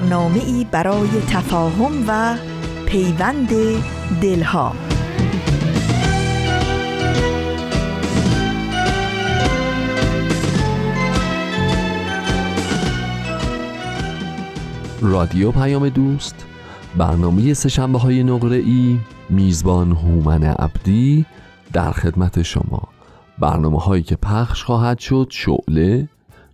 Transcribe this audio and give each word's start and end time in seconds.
برنامه 0.00 0.44
ای 0.44 0.66
برای 0.70 1.08
تفاهم 1.30 2.04
و 2.08 2.36
پیوند 2.86 3.48
دلها. 4.22 4.72
رادیو 15.00 15.52
پیام 15.52 15.88
دوست 15.88 16.46
برنامه 16.96 17.54
سشنبه 17.54 17.98
های 17.98 18.22
نقره 18.22 18.56
ای 18.56 18.98
میزبان 19.30 19.92
هومن 19.92 20.44
عبدی 20.44 21.26
در 21.72 21.92
خدمت 21.92 22.42
شما. 22.42 22.88
برنامه 23.38 23.78
هایی 23.78 24.02
که 24.02 24.16
پخش 24.16 24.64
خواهد 24.64 24.98
شد 24.98 25.26
شعله 25.30 26.08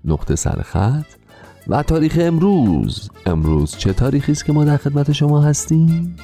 نقطه 0.04 0.36
سرخط 0.36 1.15
و 1.68 1.82
تاریخ 1.82 2.18
امروز 2.20 3.10
امروز 3.26 3.76
چه 3.76 3.92
تاریخی 3.92 4.32
است 4.32 4.44
که 4.44 4.52
ما 4.52 4.64
در 4.64 4.76
خدمت 4.76 5.12
شما 5.12 5.40
هستیم؟ 5.40 6.16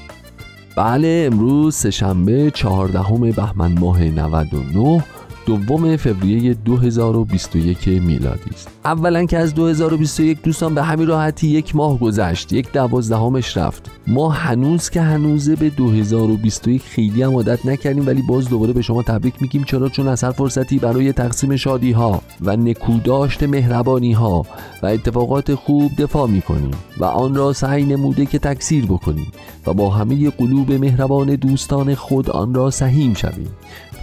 بله 0.76 1.28
امروز 1.32 1.74
سهشنبه 1.74 2.50
چهاردهم 2.50 3.30
بهمن 3.30 3.78
ماه 3.78 4.04
99 4.04 5.04
دوم 5.46 5.96
فوریه 5.96 6.54
2021 6.54 7.88
میلادی 7.88 8.50
است. 8.50 8.68
اولا 8.84 9.24
که 9.24 9.38
از 9.38 9.54
2021 9.54 10.42
دوستان 10.42 10.74
به 10.74 10.82
همین 10.82 11.06
راحتی 11.06 11.48
یک 11.48 11.76
ماه 11.76 11.98
گذشت 11.98 12.52
یک 12.52 12.72
دوازدهمش 12.72 13.56
رفت. 13.56 13.90
ما 14.06 14.28
هنوز 14.28 14.90
که 14.90 15.00
هنوزه 15.00 15.56
به 15.56 15.70
2021 15.70 16.82
خیلی 16.82 17.22
هم 17.22 17.34
عادت 17.34 17.66
نکردیم 17.66 18.06
ولی 18.06 18.22
باز 18.22 18.48
دوباره 18.48 18.72
به 18.72 18.82
شما 18.82 19.02
تبریک 19.02 19.42
میگیم 19.42 19.64
چرا؟ 19.64 19.88
چون 19.88 20.08
از 20.08 20.24
هر 20.24 20.30
فرصتی 20.30 20.78
برای 20.78 21.12
تقسیم 21.12 21.56
شادی 21.56 21.92
ها 21.92 22.22
و 22.40 22.56
نکوداشت 22.56 23.42
مهربانی 23.42 24.12
ها 24.12 24.46
و 24.82 24.86
اتفاقات 24.86 25.54
خوب 25.54 25.90
دفاع 25.98 26.28
می‌کنیم 26.28 26.70
و 26.98 27.04
آن 27.04 27.34
را 27.34 27.52
سعی 27.52 27.84
نموده 27.84 28.26
که 28.26 28.38
تکثیر 28.38 28.86
بکنیم 28.86 29.32
و 29.66 29.74
با 29.74 29.90
همه 29.90 30.30
قلوب 30.30 30.72
مهربان 30.72 31.34
دوستان 31.34 31.94
خود 31.94 32.30
آن 32.30 32.54
را 32.54 32.70
سهیم 32.70 33.14
شویم. 33.14 33.48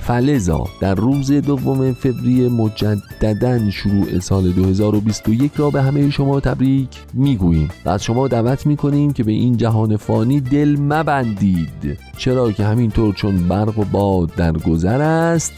فلزا 0.02 0.64
در 0.82 0.96
روز 0.96 1.32
دوم 1.32 1.94
فوریه 1.94 2.50
مجددا 2.50 3.70
شروع 3.70 4.20
سال 4.20 4.52
2021 4.52 5.52
را 5.58 5.70
به 5.70 5.82
همه 5.82 6.10
شما 6.10 6.40
تبریک 6.40 6.90
می‌گوییم. 7.14 7.70
و 7.86 7.90
از 7.90 8.04
شما 8.04 8.28
دعوت 8.28 8.66
می‌کنیم 8.66 9.14
که 9.14 9.24
به 9.24 9.32
این 9.32 9.58
جهان 9.58 9.98
فانی 9.98 10.40
دل 10.40 10.78
مبندید. 10.80 11.98
چرا 12.18 12.52
که 12.52 12.66
همینطور 12.66 13.14
چون 13.14 13.48
برق 13.48 13.80
و 13.80 13.84
باد 13.84 14.36
در 14.36 14.52
گذر 14.52 15.02
است 15.02 15.54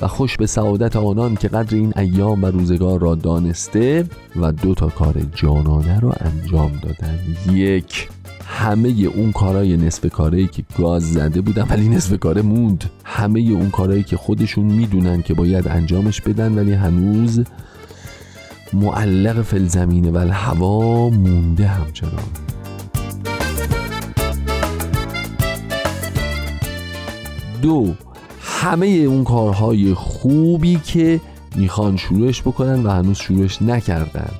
و 0.00 0.08
خوش 0.08 0.36
به 0.36 0.46
سعادت 0.46 0.96
آنان 0.96 1.34
که 1.34 1.48
قدر 1.48 1.76
این 1.76 1.92
ایام 1.96 2.42
و 2.42 2.46
روزگار 2.46 3.00
را 3.00 3.14
دانسته 3.14 4.04
و 4.36 4.52
دو 4.52 4.74
تا 4.74 4.88
کار 4.88 5.14
جانانه 5.34 6.00
را 6.00 6.12
انجام 6.12 6.72
دادن. 6.82 7.18
یک 7.52 8.08
همه 8.46 8.88
اون 8.88 9.32
کارهای 9.32 9.76
نصف 9.76 10.06
کاری 10.10 10.46
که 10.46 10.64
گاز 10.78 11.12
زده 11.12 11.40
بودن 11.40 11.66
ولی 11.70 11.88
نصف 11.88 12.18
کاره 12.18 12.42
موند. 12.42 12.90
همه 13.04 13.40
اون 13.40 13.70
کارهایی 13.70 14.02
که 14.02 14.16
خودشون 14.16 14.64
می‌دونن 14.64 15.22
که 15.22 15.34
باید 15.34 15.68
انجامش 15.68 16.20
بدن 16.20 16.54
ولی 16.58 16.72
هنوز 16.72 17.44
معلق 18.72 19.42
فل 19.42 19.66
زمینه 19.66 20.10
و 20.10 20.18
هوا 20.32 21.10
مونده 21.10 21.66
همچنان. 21.66 22.22
دو 27.62 27.94
همه 28.40 28.86
اون 28.86 29.24
کارهای 29.24 29.94
خوبی 29.94 30.80
که 30.84 31.20
می‌خوان 31.56 31.96
شروعش 31.96 32.42
بکنن 32.42 32.86
و 32.86 32.90
هنوز 32.90 33.18
شروعش 33.18 33.62
نکردن. 33.62 34.30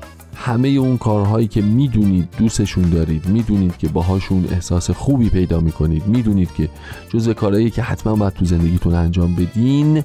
همه 0.46 0.68
اون 0.68 0.98
کارهایی 0.98 1.46
که 1.46 1.62
می‌دونید 1.62 2.28
دوستشون 2.38 2.90
دارید 2.90 3.28
می‌دونید 3.28 3.76
که 3.76 3.88
باهاشون 3.88 4.48
احساس 4.50 4.90
خوبی 4.90 5.28
پیدا 5.28 5.60
می‌کنید 5.60 6.06
می‌دونید 6.06 6.54
که 6.54 6.68
جزء 7.08 7.32
کارهایی 7.32 7.70
که 7.70 7.82
حتما 7.82 8.16
باید 8.16 8.32
تو 8.32 8.44
زندگیتون 8.44 8.94
انجام 8.94 9.34
بدین 9.34 10.04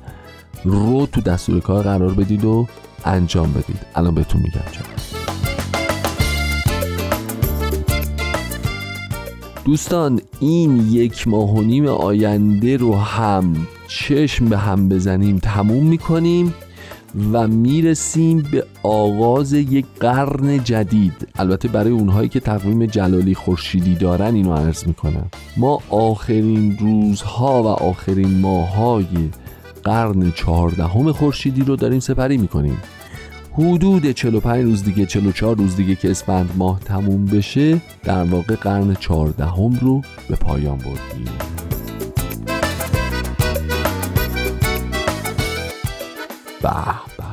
رو 0.63 1.06
تو 1.06 1.22
دستور 1.22 1.59
کار 1.59 1.84
قرار 1.84 2.13
بدید 2.13 2.46
و 2.46 2.68
انجام 3.06 3.52
بدید. 3.52 3.79
الان 3.96 4.16
بهتون 4.16 4.41
میگم 4.41 4.62
چرا. 4.72 4.85
دوستان 9.66 10.22
این 10.40 10.88
یک 10.91 11.28
ماه 11.28 11.56
و 11.56 11.62
نیم 11.62 11.85
آینده 11.85 12.78
رو 12.78 12.96
هم 12.96 13.68
چشم 13.88 14.46
به 14.46 14.58
هم 14.58 14.90
بزنیم 14.90 15.38
تموم 15.38 15.84
می‌کنیم. 15.84 16.53
و 17.33 17.47
می‌رسیم 17.47 18.44
به 18.51 18.66
آغاز 18.83 19.53
یک 19.53 19.85
قرن 19.99 20.63
جدید. 20.63 21.27
البته 21.35 21.67
برای 21.67 21.91
اونهایی 21.91 22.29
که 22.29 22.39
تقویم 22.39 22.85
جلالی 22.85 23.35
خورشیدی 23.35 23.95
دارن 23.95 24.35
اینو 24.35 24.53
عرض 24.53 24.88
می‌کنم. 24.88 25.29
ما 25.57 25.79
آخرین 25.89 26.77
روزها 26.77 27.63
و 27.63 27.67
آخرین 27.67 28.39
ماهای 28.39 29.05
قرن 29.83 30.31
چهاردهم 30.31 31.11
خورشیدی 31.11 31.61
رو 31.61 31.75
داریم 31.75 31.99
سپری 31.99 32.38
می‌کنیم. 32.38 32.77
حدود 33.53 34.11
45 34.11 34.63
روز 34.63 34.83
دیگه 34.83 35.05
44 35.05 35.55
روز 35.55 35.75
دیگه 35.75 35.95
که 35.95 36.11
اسفند 36.11 36.49
ماه 36.57 36.79
تموم 36.79 37.25
بشه 37.25 37.81
در 38.03 38.23
واقع 38.23 38.55
قرن 38.55 38.93
چهاردهم 38.93 39.79
رو 39.81 40.01
به 40.29 40.35
پایان 40.35 40.78
بردیم. 40.78 41.33
به 46.61 46.83
به. 47.17 47.23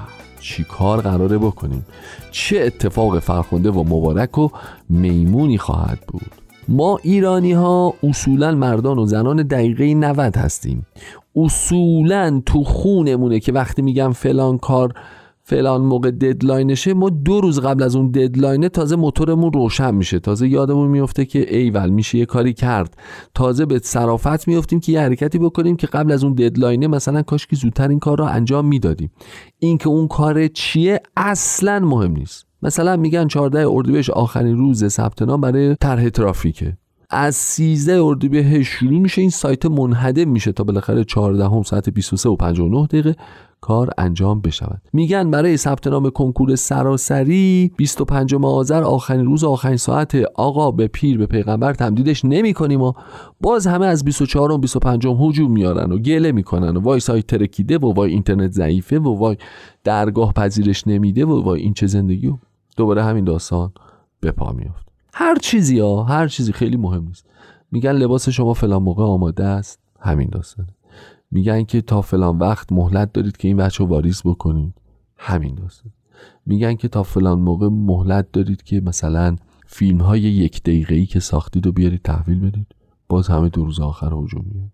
چی 0.40 0.64
کار 0.64 1.00
قراره 1.00 1.38
بکنیم؟ 1.38 1.86
چه 2.30 2.60
اتفاق 2.60 3.18
فرخنده 3.18 3.70
و 3.70 3.82
مبارک 3.82 4.38
و 4.38 4.48
میمونی 4.88 5.58
خواهد 5.58 5.98
بود؟ 6.08 6.30
ما 6.68 6.98
ایرانی 7.02 7.52
ها 7.52 7.94
اصولا 8.02 8.54
مردان 8.54 8.98
و 8.98 9.06
زنان 9.06 9.42
دقیقه 9.42 9.94
90 9.94 10.36
هستیم. 10.36 10.86
اصولا 11.36 12.42
تو 12.46 12.64
خونمونه 12.64 13.40
که 13.40 13.52
وقتی 13.52 13.82
میگم 13.82 14.12
فلان 14.12 14.58
کار 14.58 14.94
فلان 15.48 15.80
موقع 15.80 16.10
ددلاینشه 16.10 16.94
ما 16.94 17.10
دو 17.10 17.40
روز 17.40 17.60
قبل 17.60 17.82
از 17.82 17.96
اون 17.96 18.10
ددلاینه 18.10 18.68
تازه 18.68 18.96
موتورمون 18.96 19.52
روشن 19.52 19.94
میشه. 19.94 20.18
تازه 20.18 20.48
یادمون 20.48 20.88
میفته 20.88 21.24
که 21.24 21.56
ایول 21.56 21.90
میشه 21.90 22.18
یه 22.18 22.26
کاری 22.26 22.52
کرد. 22.52 22.96
تازه 23.34 23.66
به 23.66 23.80
صرافت 23.84 24.48
میفتیم 24.48 24.80
که 24.80 24.92
یه 24.92 25.00
حرکتی 25.00 25.38
بکنیم 25.38 25.76
که 25.76 25.86
قبل 25.86 26.12
از 26.12 26.24
اون 26.24 26.34
ددلاینه 26.34 26.86
مثلا 26.86 27.22
کاش 27.22 27.46
که 27.46 27.56
زودتر 27.56 27.88
این 27.88 27.98
کار 27.98 28.18
رو 28.18 28.24
انجام 28.24 28.66
می‌دادیم. 28.66 29.10
اینکه 29.58 29.88
اون 29.88 30.08
کار 30.08 30.46
چیه 30.46 31.00
اصلا 31.16 31.78
مهم 31.78 32.12
نیست. 32.12 32.46
مثلا 32.62 32.96
میگن 32.96 33.28
14 33.28 33.68
اردیبهشت 33.68 34.10
آخرین 34.10 34.56
روز 34.56 34.88
ثبت 34.88 35.22
نام 35.22 35.40
برای 35.40 35.76
طرح 35.80 36.08
ترافیکه. 36.08 36.76
از 37.10 37.36
13 37.36 38.02
اردیبهشت 38.02 38.70
شروع 38.70 39.00
میشه. 39.00 39.20
این 39.20 39.30
سایت 39.30 39.66
منحدم 39.66 40.28
میشه 40.28 40.52
تا 40.52 40.64
بالاخره 40.64 41.04
14 41.04 41.44
هم 41.44 41.62
ساعت 41.62 41.88
23 41.88 42.28
و 42.28 42.36
59 42.36 42.86
دقیقه 42.86 43.16
کار 43.60 43.90
انجام 43.98 44.40
بشود. 44.40 44.82
میگن 44.92 45.30
برای 45.30 45.56
ثبت 45.56 45.86
نام 45.86 46.10
کنکور 46.10 46.56
سراسری 46.56 47.72
25 47.76 48.34
آذر 48.34 48.82
آخرین 48.82 49.24
روز 49.24 49.44
آخرین 49.44 49.76
ساعت 49.76 50.14
آقا 50.34 50.70
به 50.70 50.86
پیر 50.86 51.18
به 51.18 51.26
پیغمبر 51.26 51.74
تمدیدش 51.74 52.24
نمی 52.24 52.52
کنیم 52.52 52.82
و 52.82 52.92
باز 53.40 53.66
همه 53.66 53.86
از 53.86 54.04
24 54.04 54.52
و 54.52 54.58
25 54.58 55.06
هجوم 55.06 55.52
میارن 55.52 55.92
و 55.92 55.98
گله 55.98 56.32
می‌کنن 56.32 56.76
و 56.76 56.80
وای 56.80 57.00
سایت 57.00 57.26
ترکیده 57.26 57.78
و 57.78 57.92
وای 57.92 58.10
اینترنت 58.10 58.52
ضعیفه 58.52 58.98
و 58.98 59.18
وای 59.18 59.36
درگاه 59.84 60.32
پذیرش 60.32 60.86
نمیده 60.86 61.24
و 61.24 61.42
وای 61.42 61.60
این 61.60 61.74
چه 61.74 61.86
زندگی 61.86 62.34
دوباره 62.76 63.04
همین 63.04 63.24
داستان 63.24 63.72
به 64.20 64.30
پا 64.30 64.52
میافت. 64.52 64.87
هر 65.14 65.36
چیزی 65.36 65.78
ها 65.78 66.04
هر 66.04 66.28
چیزی 66.28 66.52
خیلی 66.52 66.76
مهم 66.76 67.04
نیست. 67.04 67.26
میگن 67.70 67.92
لباس 67.92 68.28
شما 68.28 68.54
فلان 68.54 68.82
موقع 68.82 69.04
آماده 69.04 69.44
است. 69.44 69.80
همین 70.00 70.28
داستانه. 70.28 70.68
میگن 71.30 71.64
که 71.64 71.80
تا 71.80 72.02
فلان 72.02 72.38
وقت 72.38 72.72
مهلت 72.72 73.12
دارید 73.12 73.36
که 73.36 73.48
این 73.48 73.56
بچه 73.56 73.84
واریز 73.84 74.22
بکنید. 74.24 74.74
همین 75.16 75.54
داستان 75.54 75.92
میگن 76.46 76.74
که 76.74 76.88
تا 76.88 77.02
فلان 77.02 77.38
موقع 77.38 77.68
مهلت 77.68 78.32
دارید 78.32 78.62
که 78.62 78.80
مثلا 78.80 79.36
فیلم 79.66 80.00
های 80.00 80.20
یک 80.20 80.62
دقیقه 80.62 80.94
ای 80.94 81.06
که 81.06 81.20
ساختید 81.20 81.66
و 81.66 81.72
بیارید 81.72 82.02
تحویل 82.02 82.40
بدید. 82.40 82.66
باز 83.08 83.28
همه 83.28 83.48
دو 83.48 83.64
روز 83.64 83.80
آخر 83.80 84.06
هجوم 84.06 84.44
میاد. 84.54 84.70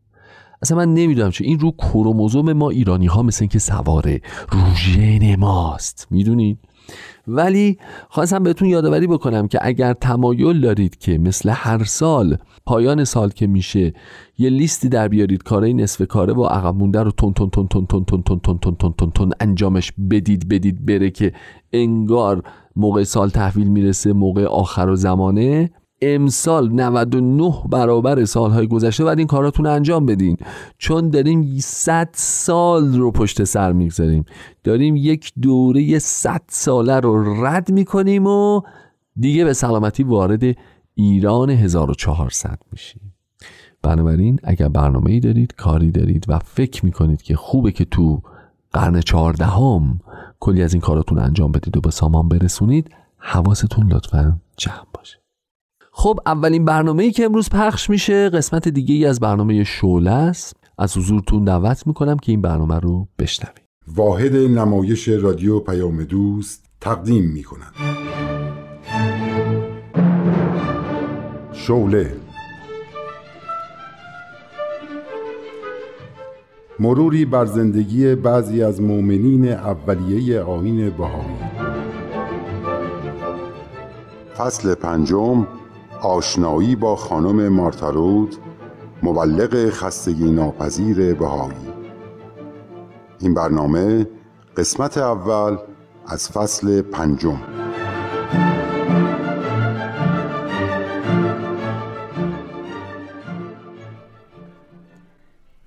اصلا 0.62 0.76
من 0.76 0.94
نمی‌دونم 0.94 1.30
چه 1.30 1.44
این 1.44 1.58
رو 1.58 1.70
کروموزوم 1.70 2.52
ما 2.52 2.70
ایرانی 2.70 3.06
ها 3.06 3.22
مثل 3.22 3.46
که 3.46 3.58
سواره 3.58 4.20
رو 4.50 4.74
ژن 4.74 5.36
ماست. 5.36 6.06
می‌دونید؟ 6.10 6.58
ولی 7.28 7.78
خواستم 8.08 8.42
بهتون 8.42 8.68
یادآوری 8.68 9.06
بکنم 9.06 9.48
که 9.48 9.58
اگر 9.62 9.92
تمایل 9.92 10.60
دارید 10.60 10.98
که 10.98 11.18
مثل 11.18 11.50
هر 11.54 11.84
سال 11.84 12.36
پایان 12.66 13.04
سال 13.04 13.30
که 13.30 13.46
میشه 13.46 13.94
یه 14.38 14.50
لیستی 14.50 14.88
در 14.88 15.08
بیارید 15.08 15.42
کارهای 15.42 15.74
نصف 15.74 16.06
کاره 16.06 16.32
و 16.32 16.44
عقب 16.44 16.74
مونده 16.74 17.02
رو 17.02 17.10
تون 17.10 17.32
تون 17.32 17.50
تون 17.50 17.66
تون 17.66 17.86
تون 17.86 18.04
تون 18.04 18.22
تون 18.22 18.38
تون 18.38 18.58
تون 18.58 18.76
تون 18.76 18.94
تون 18.98 19.10
تون 19.10 19.32
انجامش 19.40 19.92
بدید 20.10 20.48
بدید 20.48 20.86
بره 20.86 21.10
که 21.10 21.32
انگار 21.72 22.42
موقع 22.76 23.04
سال 23.04 23.28
تحویل 23.28 23.68
می‌رسه 23.68 24.12
موقع 24.12 24.44
آخر 24.44 24.88
و 24.88 24.96
زمانه 24.96 25.70
امسال 26.02 26.72
99 26.72 27.54
برابر 27.70 28.24
سالهای 28.24 28.66
گذشته 28.66 29.04
باید 29.04 29.18
این 29.18 29.26
کاراتون 29.26 29.66
انجام 29.66 30.06
بدین. 30.06 30.36
چون 30.78 31.10
داریم 31.10 31.58
100 31.58 32.08
سال 32.12 32.98
رو 32.98 33.10
پشت 33.10 33.44
سر 33.44 33.72
می‌گذاریم. 33.72 34.24
داریم 34.64 34.96
یک 34.96 35.32
دوره 35.42 35.98
100 35.98 36.42
ساله 36.48 37.00
رو 37.00 37.44
رد 37.46 37.72
می‌کنیم 37.72 38.26
و 38.26 38.60
دیگه 39.16 39.44
به 39.44 39.52
سلامتی 39.52 40.02
وارد 40.02 40.56
ایران 40.94 41.50
1400 41.50 42.58
میشیم. 42.72 43.14
بنابراین 43.82 44.40
اگر 44.44 44.68
برنامه 44.68 45.10
ای 45.10 45.20
دارید 45.20 45.54
کاری 45.54 45.90
دارید 45.90 46.24
و 46.28 46.38
فکر 46.38 46.84
می‌کنید 46.84 47.22
که 47.22 47.36
خوبه 47.36 47.72
که 47.72 47.84
تو 47.84 48.22
قرن 48.72 49.00
چهاردهم 49.00 50.00
کلی 50.40 50.62
از 50.62 50.74
این 50.74 50.80
کاراتون 50.80 51.18
انجام 51.18 51.52
بدید 51.52 51.76
و 51.76 51.80
به 51.80 51.90
سامان 51.90 52.28
برسونید 52.28 52.90
حواستون 53.18 53.92
لطفا 53.92 54.40
جمع 54.56 54.86
باشه. 54.94 55.23
خب 56.04 56.20
اولین 56.26 56.64
برنامه 56.64 57.02
ای 57.02 57.10
که 57.10 57.24
امروز 57.24 57.48
پخش 57.48 57.90
میشه 57.90 58.28
قسمت 58.28 58.68
دیگه 58.68 58.94
ای 58.94 59.06
از 59.06 59.20
برنامه 59.20 59.64
شوله 59.64 60.10
است. 60.10 60.56
از 60.78 60.96
حضورتون 60.96 61.44
دعوت 61.44 61.86
می‌کنم 61.86 62.16
که 62.16 62.32
این 62.32 62.42
برنامه 62.42 62.78
رو 62.78 63.08
بشنوید. 63.18 63.62
واحد 63.86 64.36
نمایش 64.36 65.08
رادیو 65.08 65.60
پیام 65.60 66.04
دوست 66.04 66.64
تقدیم 66.80 67.24
می‌کنند 67.24 67.74
شوله 71.52 72.16
مروری 76.80 77.24
بر 77.24 77.46
زندگی 77.46 78.14
بعضی 78.14 78.62
از 78.62 78.80
مؤمنین 78.80 79.48
اولیه 79.48 80.40
آین 80.40 80.90
بهایی. 80.90 81.36
فصل 84.36 84.74
پنجم. 84.74 85.46
آشنایی 86.04 86.76
با 86.76 86.96
خانم 86.96 87.48
مارتارود 87.48 88.36
مبلغ 89.02 89.70
خستگی 89.70 90.30
ناپذیر 90.30 91.14
بهایی 91.14 91.72
این 93.20 93.34
برنامه 93.34 94.06
قسمت 94.56 94.98
اول 94.98 95.56
از 96.06 96.28
فصل 96.28 96.82
پنجم 96.82 97.40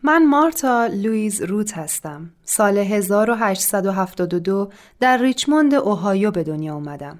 من 0.04 0.26
مارتا 0.26 0.88
لویز 0.88 1.42
روت 1.42 1.78
هستم. 1.78 2.30
سال 2.44 2.78
1872 2.78 4.70
در 5.00 5.18
ریچموند 5.18 5.74
اوهایو 5.74 6.32
به 6.32 6.44
دنیا 6.44 6.74
اومدم. 6.74 7.20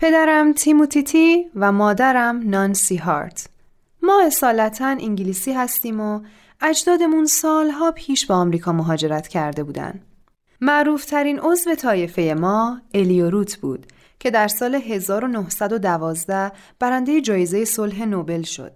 پدرم 0.00 0.52
تیموتیتی 0.52 1.50
و 1.54 1.72
مادرم 1.72 2.50
نانسی 2.50 2.96
هارت. 2.96 3.48
ما 4.02 4.22
اصالتا 4.26 4.86
انگلیسی 4.86 5.52
هستیم 5.52 6.00
و 6.00 6.20
اجدادمون 6.60 7.26
سالها 7.26 7.92
پیش 7.92 8.26
به 8.26 8.34
آمریکا 8.34 8.72
مهاجرت 8.72 9.28
کرده 9.28 9.62
بودن. 9.62 10.00
معروفترین 10.60 11.40
عضو 11.40 11.74
طایفه 11.74 12.34
ما 12.38 12.80
الیوروت 12.94 13.56
بود 13.56 13.86
که 14.18 14.30
در 14.30 14.48
سال 14.48 14.74
1912 14.74 16.52
برنده 16.78 17.20
جایزه 17.20 17.64
صلح 17.64 18.04
نوبل 18.04 18.42
شد. 18.42 18.72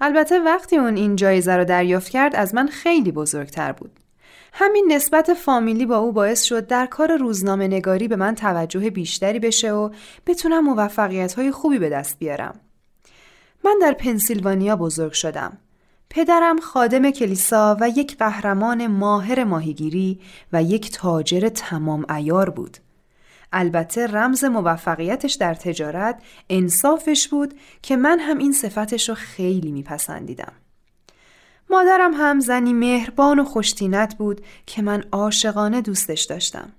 البته 0.00 0.40
وقتی 0.40 0.76
اون 0.76 0.96
این 0.96 1.16
جایزه 1.16 1.56
رو 1.56 1.64
دریافت 1.64 2.08
کرد 2.08 2.36
از 2.36 2.54
من 2.54 2.66
خیلی 2.66 3.12
بزرگتر 3.12 3.72
بود. 3.72 4.00
همین 4.52 4.92
نسبت 4.92 5.34
فامیلی 5.34 5.86
با 5.86 5.96
او 5.96 6.12
باعث 6.12 6.42
شد 6.42 6.66
در 6.66 6.86
کار 6.86 7.16
روزنامه 7.16 7.68
نگاری 7.68 8.08
به 8.08 8.16
من 8.16 8.34
توجه 8.34 8.90
بیشتری 8.90 9.38
بشه 9.38 9.72
و 9.72 9.90
بتونم 10.26 10.64
موفقیت 10.64 11.34
های 11.34 11.50
خوبی 11.50 11.78
به 11.78 11.88
دست 11.88 12.18
بیارم. 12.18 12.60
من 13.64 13.78
در 13.80 13.92
پنسیلوانیا 13.92 14.76
بزرگ 14.76 15.12
شدم. 15.12 15.58
پدرم 16.10 16.60
خادم 16.60 17.10
کلیسا 17.10 17.76
و 17.80 17.88
یک 17.88 18.16
قهرمان 18.16 18.86
ماهر 18.86 19.44
ماهیگیری 19.44 20.20
و 20.52 20.62
یک 20.62 20.92
تاجر 20.92 21.48
تمام 21.48 22.06
ایار 22.10 22.50
بود. 22.50 22.76
البته 23.52 24.06
رمز 24.06 24.44
موفقیتش 24.44 25.34
در 25.34 25.54
تجارت 25.54 26.22
انصافش 26.50 27.28
بود 27.28 27.54
که 27.82 27.96
من 27.96 28.18
هم 28.20 28.38
این 28.38 28.52
صفتش 28.52 29.08
رو 29.08 29.14
خیلی 29.14 29.72
میپسندیدم. 29.72 30.52
مادرم 31.70 32.14
هم 32.14 32.40
زنی 32.40 32.72
مهربان 32.72 33.38
و 33.38 33.44
خوشتینت 33.44 34.14
بود 34.14 34.40
که 34.66 34.82
من 34.82 35.04
عاشقانه 35.12 35.80
دوستش 35.80 36.22
داشتم. 36.22 36.72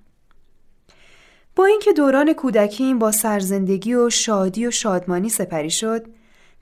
با 1.56 1.66
اینکه 1.66 1.94
دوران 1.94 2.34
کودکیم 2.34 3.00
با 3.00 3.12
سرزندگی 3.12 3.94
و 3.94 4.10
شادی 4.10 4.68
و 4.68 4.72
شادمانی 4.72 5.30
سپری 5.30 5.70
شد 5.70 6.06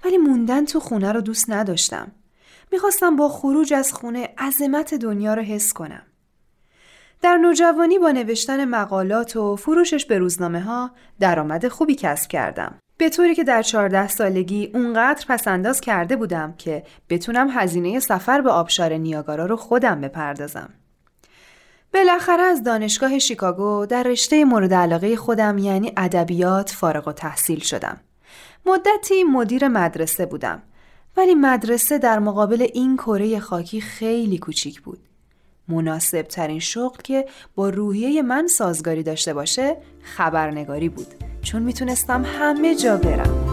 ولی 0.05 0.17
موندن 0.17 0.65
تو 0.65 0.79
خونه 0.79 1.11
رو 1.11 1.21
دوست 1.21 1.49
نداشتم. 1.49 2.11
می‌خواستم 2.71 3.15
با 3.15 3.29
خروج 3.29 3.73
از 3.73 3.93
خونه 3.93 4.29
عظمت 4.37 4.93
دنیا 4.93 5.33
رو 5.33 5.41
حس 5.41 5.73
کنم. 5.73 6.03
در 7.21 7.37
نوجوانی 7.37 7.99
با 7.99 8.11
نوشتن 8.11 8.65
مقالات 8.65 9.35
و 9.35 9.55
فروشش 9.55 10.05
به 10.05 10.17
روزنامه 10.17 10.61
ها 10.61 10.91
درآمد 11.19 11.67
خوبی 11.67 11.95
کسب 11.95 12.29
کردم. 12.29 12.79
به 12.97 13.09
طوری 13.09 13.35
که 13.35 13.43
در 13.43 13.61
14 13.61 14.07
سالگی 14.07 14.71
اونقدر 14.73 15.25
پسنداز 15.29 15.81
کرده 15.81 16.15
بودم 16.15 16.53
که 16.57 16.83
بتونم 17.09 17.47
هزینه 17.51 17.99
سفر 17.99 18.41
به 18.41 18.51
آبشار 18.51 18.93
نیاگارا 18.93 19.45
رو 19.45 19.55
خودم 19.55 20.01
بپردازم. 20.01 20.69
بالاخره 21.93 22.43
از 22.43 22.63
دانشگاه 22.63 23.19
شیکاگو 23.19 23.85
در 23.85 24.03
رشته 24.03 24.45
مورد 24.45 24.73
علاقه 24.73 25.15
خودم 25.15 25.57
یعنی 25.57 25.93
ادبیات 25.97 26.69
فارغ 26.69 27.07
و 27.07 27.11
تحصیل 27.11 27.59
شدم. 27.59 27.97
مدتی 28.65 29.23
مدیر 29.23 29.67
مدرسه 29.67 30.25
بودم 30.25 30.63
ولی 31.17 31.35
مدرسه 31.35 31.97
در 31.97 32.19
مقابل 32.19 32.67
این 32.73 32.97
کره 32.97 33.39
خاکی 33.39 33.81
خیلی 33.81 34.37
کوچیک 34.37 34.81
بود. 34.81 34.99
مناسب 35.67 36.21
ترین 36.21 36.59
شغل 36.59 37.01
که 37.03 37.25
با 37.55 37.69
روحیه 37.69 38.21
من 38.21 38.47
سازگاری 38.47 39.03
داشته 39.03 39.33
باشه 39.33 39.77
خبرنگاری 40.01 40.89
بود 40.89 41.26
چون 41.47 41.63
می‌تونستم 41.63 42.25
همه 42.25 42.75
جا 42.75 42.97
برم. 42.97 43.46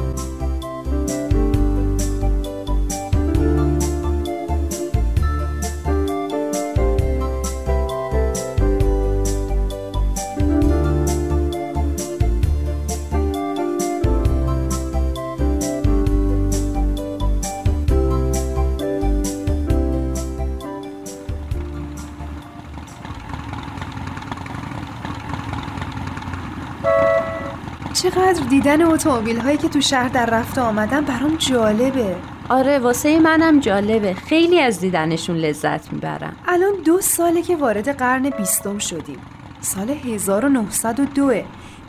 چقدر 28.35 28.47
دیدن 28.49 28.83
اتومبیل 28.83 29.41
هایی 29.41 29.57
که 29.57 29.69
تو 29.69 29.81
شهر 29.81 30.09
در 30.09 30.27
رفت 30.27 30.59
آمدن 30.59 31.01
برام 31.01 31.37
جالبه. 31.37 32.17
آره 32.49 32.79
واسه 32.79 33.19
منم 33.19 33.61
جالبه. 33.61 34.15
خیلی 34.15 34.61
از 34.61 34.81
دیدنشون 34.81 35.37
لذت 35.37 35.93
می‌برم 35.93 36.37
الان 36.49 36.73
دو 36.85 37.01
ساله 37.01 37.43
که 37.43 37.57
وارد 37.57 37.89
قرن 37.89 38.31
بیستم 38.31 38.79
شدیم. 38.79 39.19
سال 39.61 39.91
1902 39.91 41.27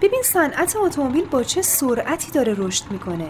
ببین 0.01 0.21
صنعت 0.23 0.75
اتومبیل 0.75 1.25
با 1.25 1.43
چه 1.43 1.61
سرعتی 1.61 2.31
داره 2.31 2.55
رشد 2.57 2.83
می‌کنه. 2.91 3.27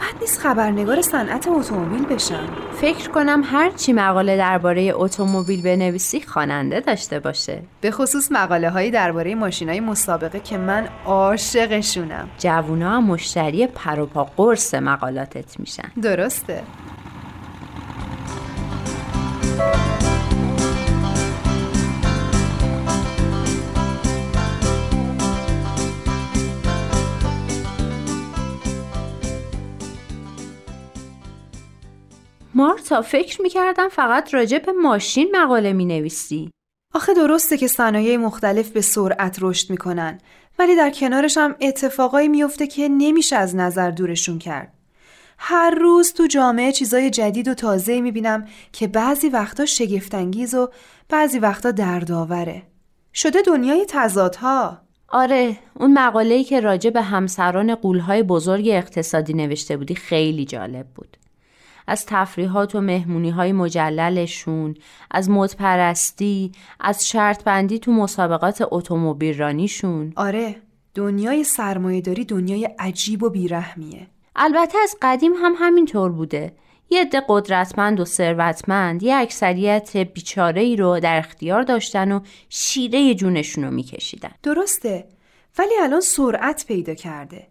بد 0.00 0.20
نیست 0.20 0.38
خبرنگار 0.38 1.02
صنعت 1.02 1.48
اتومبیل 1.48 2.04
بشم 2.04 2.48
فکر 2.80 3.10
کنم 3.10 3.42
هر 3.44 3.70
چی 3.70 3.92
مقاله 3.92 4.36
درباره 4.36 4.92
اتومبیل 4.94 5.62
بنویسی 5.62 6.20
خواننده 6.20 6.80
داشته 6.80 7.20
باشه. 7.20 7.62
به 7.80 7.90
خصوص 7.90 8.32
مقاله 8.32 8.70
هایی 8.70 8.90
درباره 8.90 9.34
ماشین 9.34 9.68
های 9.68 9.80
مسابقه 9.80 10.40
که 10.40 10.58
من 10.58 10.88
عاشقشونم. 11.06 12.28
جوونا 12.38 13.00
مشتری 13.00 13.66
پروپا 13.66 14.24
قرص 14.24 14.74
مقالاتت 14.74 15.60
میشن. 15.60 15.88
درسته. 16.02 16.62
مارتا 32.60 33.02
فکر 33.02 33.42
می‌کردم 33.42 33.88
فقط 33.88 34.34
راجع 34.34 34.58
به 34.58 34.72
ماشین 34.72 35.36
مقاله 35.36 35.72
می‌نویسی 35.72 36.50
آخه 36.94 37.14
درسته 37.14 37.56
که 37.56 37.66
صنایع 37.66 38.16
مختلف 38.16 38.70
به 38.70 38.80
سرعت 38.80 39.38
رشد 39.40 39.70
می‌کنن 39.70 40.20
ولی 40.58 40.76
در 40.76 40.90
کنارش 40.90 41.38
هم 41.38 41.56
اتفاقایی 41.60 42.28
میفته 42.28 42.66
که 42.66 42.88
نمیشه 42.88 43.36
از 43.36 43.56
نظر 43.56 43.90
دورشون 43.90 44.38
کرد. 44.38 44.72
هر 45.38 45.70
روز 45.70 46.12
تو 46.12 46.26
جامعه 46.26 46.72
چیزای 46.72 47.10
جدید 47.10 47.48
و 47.48 47.54
تازه 47.54 48.00
می‌بینم 48.00 48.46
که 48.72 48.86
بعضی 48.86 49.28
وقتا 49.28 49.66
شگفتانگیز 49.66 50.54
و 50.54 50.68
بعضی 51.08 51.38
وقتا 51.38 51.70
دردآوره. 51.70 52.62
شده 53.14 53.42
دنیای 53.42 53.86
تضادها. 53.88 54.78
آره 55.08 55.56
اون 55.74 55.92
مقاله‌ای 55.92 56.44
که 56.44 56.60
راجع 56.60 56.90
به 56.90 57.02
همسران 57.02 57.74
قولهای 57.74 58.22
بزرگ 58.22 58.68
اقتصادی 58.68 59.34
نوشته 59.34 59.76
بودی 59.76 59.94
خیلی 59.94 60.44
جالب 60.44 60.86
بود. 60.94 61.16
از 61.90 62.06
تفریحات 62.06 62.74
و 62.74 62.80
مهمونی 62.80 63.30
های 63.30 63.52
مجللشون، 63.52 64.74
از 65.10 65.30
مدپرستی، 65.30 66.52
از 66.80 67.08
شرط 67.08 67.44
بندی 67.44 67.78
تو 67.78 67.92
مسابقات 67.92 68.62
اتومبیل 68.70 69.38
رانیشون. 69.38 70.12
آره، 70.16 70.56
دنیای 70.94 71.44
سرمایهداری 71.44 72.24
دنیای 72.24 72.64
عجیب 72.78 73.22
و 73.22 73.30
بیرحمیه. 73.30 74.06
البته 74.36 74.78
از 74.82 74.96
قدیم 75.02 75.32
هم 75.42 75.54
همینطور 75.58 76.12
بوده. 76.12 76.52
یه 76.90 77.00
عده 77.00 77.22
قدرتمند 77.28 78.00
و 78.00 78.04
ثروتمند 78.04 79.02
یه 79.02 79.14
اکثریت 79.14 79.96
بیچاره 79.96 80.62
ای 80.62 80.76
رو 80.76 81.00
در 81.00 81.18
اختیار 81.18 81.62
داشتن 81.62 82.12
و 82.12 82.20
شیره 82.48 83.14
جونشون 83.14 83.64
رو 83.64 83.70
میکشیدن. 83.70 84.30
درسته، 84.42 85.04
ولی 85.58 85.74
الان 85.82 86.00
سرعت 86.00 86.64
پیدا 86.68 86.94
کرده. 86.94 87.46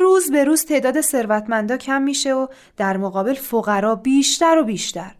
روز 0.00 0.30
به 0.30 0.44
روز 0.44 0.64
تعداد 0.64 1.00
ثروتمندا 1.00 1.76
کم 1.76 2.02
میشه 2.02 2.34
و 2.34 2.46
در 2.76 2.96
مقابل 2.96 3.34
فقرا 3.34 3.94
بیشتر 3.94 4.58
و 4.58 4.64
بیشتر. 4.64 5.14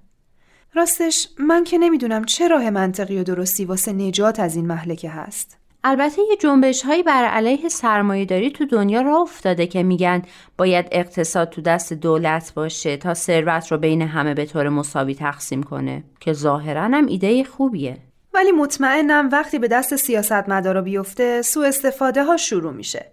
راستش 0.74 1.28
من 1.38 1.64
که 1.64 1.78
نمی‌دونم 1.78 2.24
چه 2.24 2.48
راه 2.48 2.70
منطقی 2.70 3.18
و 3.18 3.22
درستی 3.22 3.64
واسه 3.64 3.92
نجات 3.92 4.40
از 4.40 4.56
این 4.56 4.66
محلکه 4.66 5.10
هست. 5.10 5.56
البته 5.84 6.22
یه 6.30 6.36
جنبش 6.36 6.82
هایی 6.82 7.02
بر 7.02 7.24
علیه 7.24 7.68
سرمایه 7.68 8.24
داری 8.24 8.50
تو 8.50 8.66
دنیا 8.66 9.00
را 9.00 9.16
افتاده 9.16 9.66
که 9.66 9.82
میگن 9.82 10.22
باید 10.58 10.86
اقتصاد 10.92 11.48
تو 11.48 11.60
دست 11.60 11.92
دولت 11.92 12.54
باشه 12.54 12.96
تا 12.96 13.14
ثروت 13.14 13.72
رو 13.72 13.78
بین 13.78 14.02
همه 14.02 14.34
به 14.34 14.46
طور 14.46 14.68
مساوی 14.68 15.14
تقسیم 15.14 15.62
کنه 15.62 16.04
که 16.20 16.32
ظاهرا 16.32 16.82
هم 16.82 17.06
ایده 17.06 17.44
خوبیه. 17.44 17.96
ولی 18.34 18.52
مطمئنم 18.52 19.28
وقتی 19.32 19.58
به 19.58 19.68
دست 19.68 19.96
سیاستمدارا 19.96 20.82
بیفته 20.82 21.42
سوء 21.42 21.66
استفاده 21.66 22.24
ها 22.24 22.36
شروع 22.36 22.72
میشه. 22.72 23.06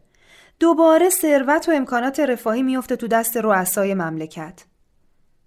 دوباره 0.59 1.09
ثروت 1.09 1.69
و 1.69 1.71
امکانات 1.71 2.19
رفاهی 2.19 2.63
میفته 2.63 2.95
تو 2.95 3.07
دست 3.07 3.37
رؤسای 3.37 3.93
مملکت. 3.93 4.63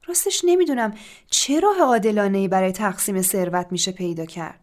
راستش 0.07 0.43
نمی‌دونم 0.45 0.95
چه 1.31 1.61
راه 1.61 1.79
عادلانه 1.81 2.49
برای 2.49 2.73
تقسیم 2.73 3.23
ثروت 3.23 3.67
میشه 3.71 3.93
پیدا 3.93 4.25
کرد. 4.25 4.61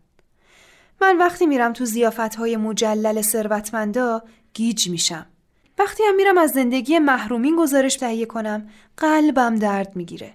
من 1.01 1.18
وقتی 1.18 1.46
میرم 1.46 1.74
تو 1.74 1.86
زیافت 1.86 2.36
های 2.36 2.58
مجلل 2.58 3.22
ثروتمندا 3.22 4.24
گیج 4.54 4.89
میشم. 4.89 5.25
وقتی 5.80 6.04
هم 6.04 6.16
میرم 6.16 6.38
از 6.38 6.51
زندگی 6.51 7.00
محرومین 7.00 7.56
گزارش 7.56 7.96
تهیه 7.96 8.25
کنم 8.25 8.70
قلبم 8.98 9.56
درد 9.56 9.96
می‌گیره. 9.96 10.34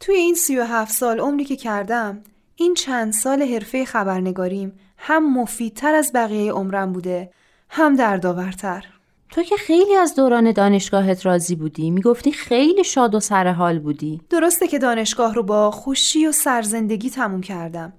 توی 0.00 0.14
این 0.14 0.34
سی 0.34 0.58
و 0.58 0.64
هفت 0.64 0.92
سال 0.92 1.20
عمری 1.20 1.44
که 1.44 1.56
کردم 1.56 2.22
این 2.56 2.74
چند 2.74 3.12
سال 3.12 3.42
حرفه 3.42 3.84
خبرنگاریم 3.84 4.78
هم 4.98 5.38
مفیدتر 5.40 5.94
از 5.94 6.12
بقیه 6.14 6.52
عمرم 6.52 6.92
بوده 6.92 7.32
هم 7.70 7.96
دردآورتر. 7.96 8.97
تو 9.30 9.42
که 9.42 9.56
خیلی 9.56 9.94
از 9.94 10.14
دوران 10.14 10.52
دانشگاهت 10.52 11.26
راضی 11.26 11.56
بودی. 11.56 11.90
می‌گفتی 11.90 12.32
خیلی 12.32 12.84
شاد 12.84 13.14
و 13.14 13.20
سرحال 13.20 13.78
بودی. 13.78 14.20
درسته 14.30 14.68
که 14.68 14.78
دانشگاه 14.78 15.34
رو 15.34 15.42
با 15.42 15.70
خوشی 15.70 16.26
و 16.26 16.32
سرزندگی 16.32 17.10
تموم 17.10 17.40
کردم. 17.40 17.92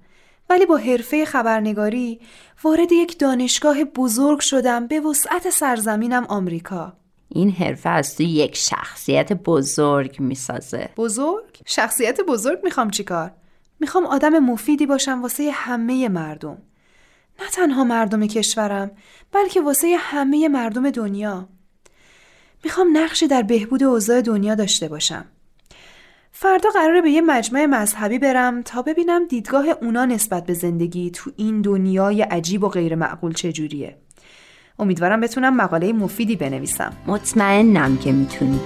ولی 0.50 0.66
با 0.66 0.76
حرفه 0.76 1.24
خبرنگاری 1.24 2.20
وارد 2.62 2.92
یک 2.92 3.18
دانشگاه 3.18 3.84
بزرگ 3.84 4.40
شدم 4.40 4.86
به 4.86 5.00
وسعت 5.00 5.50
سرزمینم 5.50 6.24
آمریکا. 6.28 6.92
این 7.28 7.50
حرفه 7.50 7.88
از 7.88 8.16
تو 8.16 8.22
یک 8.22 8.56
شخصیت 8.56 9.32
بزرگ 9.32 10.20
می‌سازه. 10.20 10.90
بزرگ؟ 10.96 11.60
شخصیت 11.66 12.20
بزرگ 12.20 12.58
می‌خوام 12.64 12.90
چیکار؟ 12.90 13.32
می‌خوام 13.80 14.06
آدم 14.06 14.38
مفیدی 14.38 14.86
باشم 14.86 15.22
واسه 15.22 15.50
همه 15.52 16.08
مردم. 16.08 16.58
نه 17.40 17.48
تنها 17.52 17.84
مردم 17.84 18.26
کشورم 18.26 18.90
بلکه 19.32 19.60
واسه 19.60 19.96
همه 20.00 20.48
مردم 20.48 20.90
دنیا. 20.90 21.48
می‌خوام 22.64 22.96
نقشی 22.96 23.26
در 23.26 23.42
بهبود 23.42 23.82
اوضاع 23.82 24.20
دنیا 24.20 24.54
داشته 24.54 24.88
باشم. 24.88 25.24
فردا 26.32 26.70
قراره 26.70 27.02
به 27.02 27.10
یه 27.10 27.20
مجمع 27.20 27.66
مذهبی 27.66 28.18
برم 28.18 28.62
تا 28.62 28.82
ببینم 28.82 29.26
دیدگاه 29.26 29.66
اونا 29.82 30.04
نسبت 30.04 30.46
به 30.46 30.54
زندگی 30.54 31.10
تو 31.10 31.30
این 31.36 31.60
دنیای 31.60 32.22
عجیب 32.22 32.64
و 32.64 32.68
غیر 32.68 32.94
معقول 32.94 33.32
چجوریه. 33.32 33.96
امیدوارم 34.78 35.20
بتونم 35.20 35.56
مقاله 35.56 35.92
مفیدی 35.92 36.36
بنویسم. 36.36 36.92
مطمئنم 37.06 37.98
که 37.98 38.12
می‌تونی. 38.12 38.60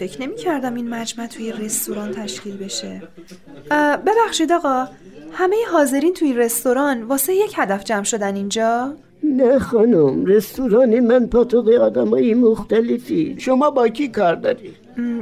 فکر 0.00 0.22
نمی 0.22 0.36
کردم 0.36 0.74
این 0.74 0.88
مجمع 0.88 1.26
توی 1.26 1.52
رستوران 1.52 2.12
تشکیل 2.12 2.56
بشه. 2.56 3.02
ببخشید 4.06 4.52
آقا 4.52 4.86
همه 5.32 5.56
حاضرین 5.72 6.14
توی 6.14 6.32
رستوران 6.32 7.02
واسه 7.02 7.34
یک 7.34 7.52
هدف 7.56 7.84
جمع 7.84 8.02
شدن 8.02 8.36
اینجا؟ 8.36 8.92
نه 9.22 9.58
خانم 9.58 10.24
رستوران 10.24 11.00
من 11.00 11.26
پاتوق 11.26 11.68
آدمایی 11.68 12.34
مختلفی. 12.34 13.36
شما 13.38 13.70
با 13.70 13.88
کی 13.88 14.08
کار 14.08 14.34
داری؟ 14.34 14.74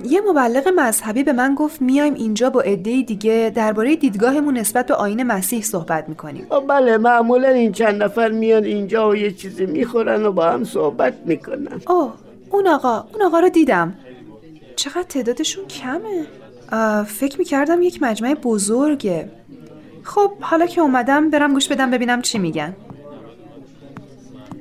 یه 0.04 0.20
مبلغ 0.30 0.68
مذهبی 0.76 1.25
به 1.25 1.32
من 1.32 1.54
گفت 1.54 1.82
میایم 1.82 2.14
اینجا 2.14 2.50
با 2.50 2.61
عده 2.61 3.02
دیگه 3.02 3.52
درباره 3.54 3.97
دیدگاهمون 3.97 4.58
نسبت 4.58 4.87
به 4.87 4.94
آین 4.94 5.23
مسیح 5.23 5.62
صحبت 5.62 6.08
می‌کنیم. 6.08 6.47
بله 6.68 6.99
معمولا 6.99 7.49
این 7.49 7.73
چند 7.73 8.02
نفر 8.02 8.30
میان 8.30 8.64
اینجا 8.64 9.08
و 9.08 9.16
یه 9.16 9.30
چیزی 9.30 9.66
می‌خورن 9.66 10.26
و 10.26 10.32
با 10.32 10.44
هم 10.50 10.64
صحبت 10.64 11.14
می‌کنن. 11.25 11.80
اوه 11.88 12.12
اون 12.50 12.66
آقا 12.66 13.04
اون 13.12 13.23
آقا 13.23 13.40
رو 13.40 13.49
دیدم. 13.49 13.94
چقدر 14.78 15.02
تعدادشون 15.02 15.64
کمه؟ 15.66 16.26
فکر 17.04 17.38
می‌کردم 17.38 17.82
یک 17.82 18.02
مجمع 18.02 18.35
بزرگه. 18.35 19.30
خب 20.02 20.30
حالا 20.40 20.66
که 20.66 20.80
اومدم 20.80 21.30
برم 21.30 21.52
گوش 21.52 21.68
بدم 21.68 21.90
ببینم 21.90 22.23
چی 22.23 22.38
میگن. 22.38 22.76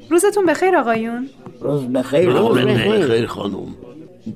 روزتون 0.10 0.46
بخیر 0.46 0.76
آقایون. 0.78 1.30
روز 1.62 1.84
بخیر 1.86 2.30
روز 2.30 2.58
بخیر 2.58 3.26
خانم. 3.26 3.76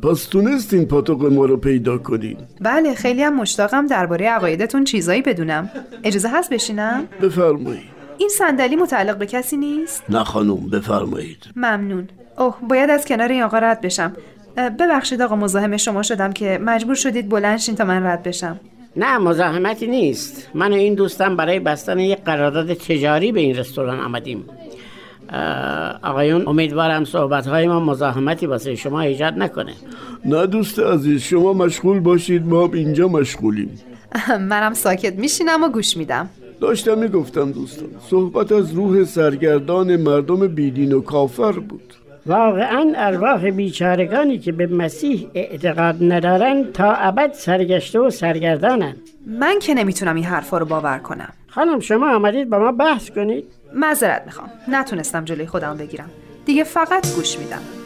پس 0.04 0.26
تونستین 0.26 0.86
پاتوق 0.86 1.26
ما 1.26 1.46
رو 1.46 1.58
پیدا 1.58 1.98
کنین. 1.98 2.38
بله 2.62 2.94
خیلی 2.96 3.24
هم 3.24 3.36
مشتاقم 3.36 3.88
درباره 3.88 4.30
عقایدتون 4.30 4.84
چیزایی 4.84 5.22
بدونم. 5.22 5.70
اجازه 6.04 6.30
هست 6.30 6.54
بشینم؟ 6.54 7.08
بفرمایید. 7.22 7.92
این 8.18 8.30
صندلی 8.30 8.76
متعلق 8.76 9.18
به 9.18 9.26
کسی 9.26 9.58
نیست؟ 9.58 10.04
نه 10.10 10.24
خانم 10.24 10.70
بفرمایید. 10.70 11.44
ممنون. 11.56 12.08
اوه 12.38 12.56
باید 12.70 12.90
از 12.90 13.06
کنار 13.06 13.32
این 13.32 13.44
آقا 13.44 13.58
رد 13.58 13.82
بشم. 13.82 14.14
ببخشید 14.58 15.22
آقا 15.22 15.36
مزاحم 15.36 15.78
شما 15.78 16.04
شدم 16.04 16.32
که 16.32 16.60
مجبور 16.62 16.96
شدید 16.96 17.30
بلند 17.30 17.60
تا 17.60 17.86
من 17.86 18.06
رد 18.06 18.24
بشم. 18.24 18.60
نه 18.96 19.18
مزاحمتی 19.18 19.88
نیست. 19.88 20.50
من 20.54 20.72
و 20.72 20.76
این 20.76 20.94
دوستم 20.94 21.36
برای 21.36 21.60
بستن 21.60 22.00
یک 22.00 22.24
قرارداد 22.24 22.74
تجاری 22.74 23.32
به 23.32 23.40
این 23.40 23.56
رستوران 23.56 24.00
آمدیم. 24.00 24.46
آقایون 26.04 26.48
امیدوارم 26.48 27.06
صحبت 27.06 27.48
های 27.48 27.68
ما 27.68 27.80
مزاحمتی 27.80 28.46
واسه 28.46 28.76
شما 28.76 29.02
ایجاد 29.02 29.34
نکنه. 29.38 29.74
نه 30.26 30.48
دوست 30.48 30.80
عزیز 30.80 31.22
شما 31.22 31.54
مشغول 31.54 32.00
باشید 32.00 32.48
ما 32.48 32.68
هم 32.68 32.72
اینجا 32.72 33.08
مشغولیم. 33.08 33.80
منم 34.50 34.74
ساکت 34.74 35.14
میشینم 35.14 35.64
و 35.64 35.70
گوش 35.70 35.98
میدم. 35.98 36.30
داشتم 36.62 36.98
می‌گفتم 36.98 37.52
دوستان 37.52 37.90
صحبت 38.10 38.52
از 38.52 38.74
روح 38.74 39.04
سرگردان 39.04 39.96
مردم 39.96 40.48
بیدین 40.48 40.94
و 40.94 41.02
کافر 41.02 41.52
بود. 41.52 41.94
واقعا 42.26 42.94
ارواح 42.96 43.50
بیچارگانی 43.50 44.40
که 44.40 44.52
به 44.52 44.68
مسیح 44.68 45.28
اعتقاد 45.34 45.96
ندارن 46.02 46.72
تا 46.72 46.94
ابد 46.94 47.34
سرگشته 47.34 48.00
و 48.00 48.10
سرگردانن 48.10 48.96
من 49.28 49.60
که 49.60 49.74
نمی‌تونم 49.74 50.16
این 50.16 50.26
حرفا 50.26 50.58
رو 50.58 50.66
باور 50.66 50.98
کنم. 50.98 51.34
خانم 51.50 51.80
شما 51.80 52.16
آمدید 52.16 52.50
با 52.50 52.60
ما 52.60 52.72
بحث 52.72 53.10
کنید؟ 53.10 53.46
معذرت 53.74 54.24
می‌خوام. 54.26 54.50
نتونستم 54.68 55.26
جلوی 55.26 55.46
خودم 55.46 55.78
بگیرم. 55.78 56.10
دیگه 56.46 56.64
فقط 56.64 57.16
گوش 57.16 57.40
میدم. 57.40 57.81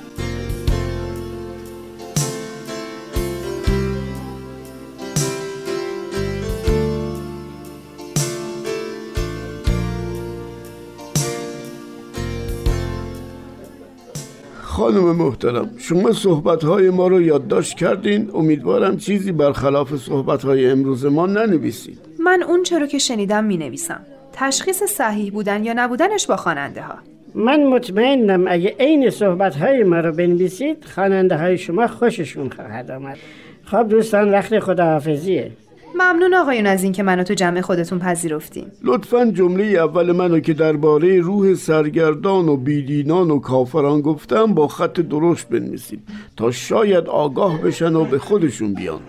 خانم 14.75 15.15
محترم 15.15 15.69
شما 15.77 16.11
صحبت 16.11 16.63
های 16.63 16.89
ما 16.89 17.07
رو 17.07 17.21
یادداشت 17.21 17.77
کردین؟ 17.77 18.31
امیدوارم 18.33 18.97
چیزی 18.97 19.31
برخلاف 19.31 19.95
صحبت 19.95 20.45
های 20.45 20.69
امروز 20.69 21.05
ما 21.05 21.25
ننویسید. 21.25 21.97
من 22.19 22.43
اون 22.43 22.63
چرا 22.63 22.87
که 22.87 22.97
شنیدم 22.97 23.43
می 23.43 23.57
نویسم 23.57 24.01
تشخیص 24.33 24.83
صحیح 24.83 25.31
بودن 25.31 25.63
یا 25.63 25.73
نبودنش 25.75 26.27
با 26.27 26.35
خواننده 26.35 26.81
ها 26.81 26.95
من 27.35 27.63
مطمئنم 27.63 28.45
اگه 28.47 28.75
عین 28.79 29.09
صحبت 29.09 29.55
های 29.55 29.83
ما 29.83 29.99
رو 29.99 30.11
بنویسید 30.11 30.85
خواننده 30.95 31.37
های 31.37 31.57
شما 31.57 31.87
خوششون 31.87 32.49
خواهد 32.49 32.91
آمد. 32.91 33.17
خب 33.65 33.87
دوستان 33.89 34.31
وقت 34.31 34.59
خداحافظیه. 34.59 35.51
ممنون 35.95 36.33
آقایون 36.33 36.65
از 36.65 36.83
اینکه 36.83 37.03
منو 37.03 37.23
تو 37.23 37.33
جمع 37.33 37.61
خودتون 37.61 37.99
پذیرفتین. 37.99 38.65
لطفا 38.83 39.25
جمله 39.25 39.63
اول 39.63 40.11
منو 40.11 40.39
که 40.39 40.53
درباره 40.53 41.19
روح 41.19 41.53
سرگردان 41.53 42.49
و 42.49 42.57
بیدینان 42.57 43.31
و 43.31 43.39
کافران 43.39 44.01
گفتم 44.01 44.53
با 44.53 44.67
خط 44.67 44.99
درشت 44.99 45.47
بنویسید 45.47 45.99
تا 46.37 46.51
شاید 46.51 47.07
آگاه 47.07 47.61
بشن 47.61 47.95
و 47.95 48.05
به 48.05 48.19
خودشون 48.19 48.73
بیان. 48.73 48.99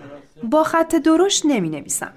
با 0.43 0.63
خط 0.63 0.95
درشت 0.95 1.45
نمی 1.45 1.69
نویسم 1.69 2.11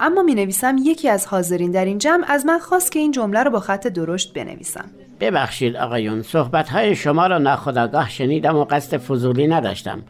اما 0.00 0.22
می 0.22 0.34
نویسم 0.34 0.76
یکی 0.78 1.08
از 1.08 1.26
حاضرین 1.26 1.70
در 1.70 1.84
این 1.84 1.98
جمع 1.98 2.24
از 2.28 2.46
من 2.46 2.58
خواست 2.58 2.92
که 2.92 2.98
این 2.98 3.10
جمله 3.10 3.42
رو 3.42 3.50
با 3.50 3.60
خط 3.60 3.86
درشت 3.86 4.32
بنویسم. 4.32 4.84
ببخشید 5.20 5.76
آقایون 5.76 6.22
صحبت 6.22 6.68
های 6.68 6.96
شما 6.96 7.26
را 7.26 7.38
ناخداگاه 7.38 8.10
شنیدم 8.10 8.56
و 8.56 8.64
قصد 8.64 8.96
فضولی 8.96 9.46
نداشتم. 9.46 10.02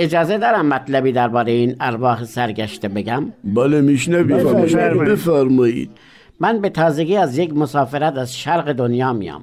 اجازه 0.00 0.38
دارم 0.38 0.66
مطلبی 0.66 1.12
درباره 1.12 1.52
این 1.52 1.76
ارواح 1.80 2.24
سرگشته 2.24 2.88
بگم؟ 2.88 3.32
بله 3.44 3.80
میشنوید 3.80 4.46
بفرمایید. 5.08 5.90
من 6.40 6.60
به 6.60 6.68
تازگی 6.68 7.16
از 7.16 7.38
یک 7.38 7.56
مسافرت 7.56 8.16
از 8.16 8.36
شرق 8.38 8.72
دنیا 8.72 9.12
میام. 9.12 9.42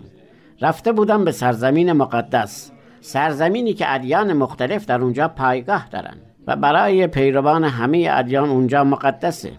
رفته 0.61 0.91
بودم 0.91 1.25
به 1.25 1.31
سرزمین 1.31 1.91
مقدس 1.91 2.71
سرزمینی 3.01 3.73
که 3.73 3.93
ادیان 3.93 4.33
مختلف 4.33 4.85
در 4.85 5.01
اونجا 5.01 5.27
پایگاه 5.27 5.87
دارن 5.91 6.17
و 6.47 6.55
برای 6.55 7.07
پیروان 7.07 7.63
همه 7.63 8.09
ادیان 8.11 8.49
اونجا 8.49 8.83
مقدسه. 8.83 9.51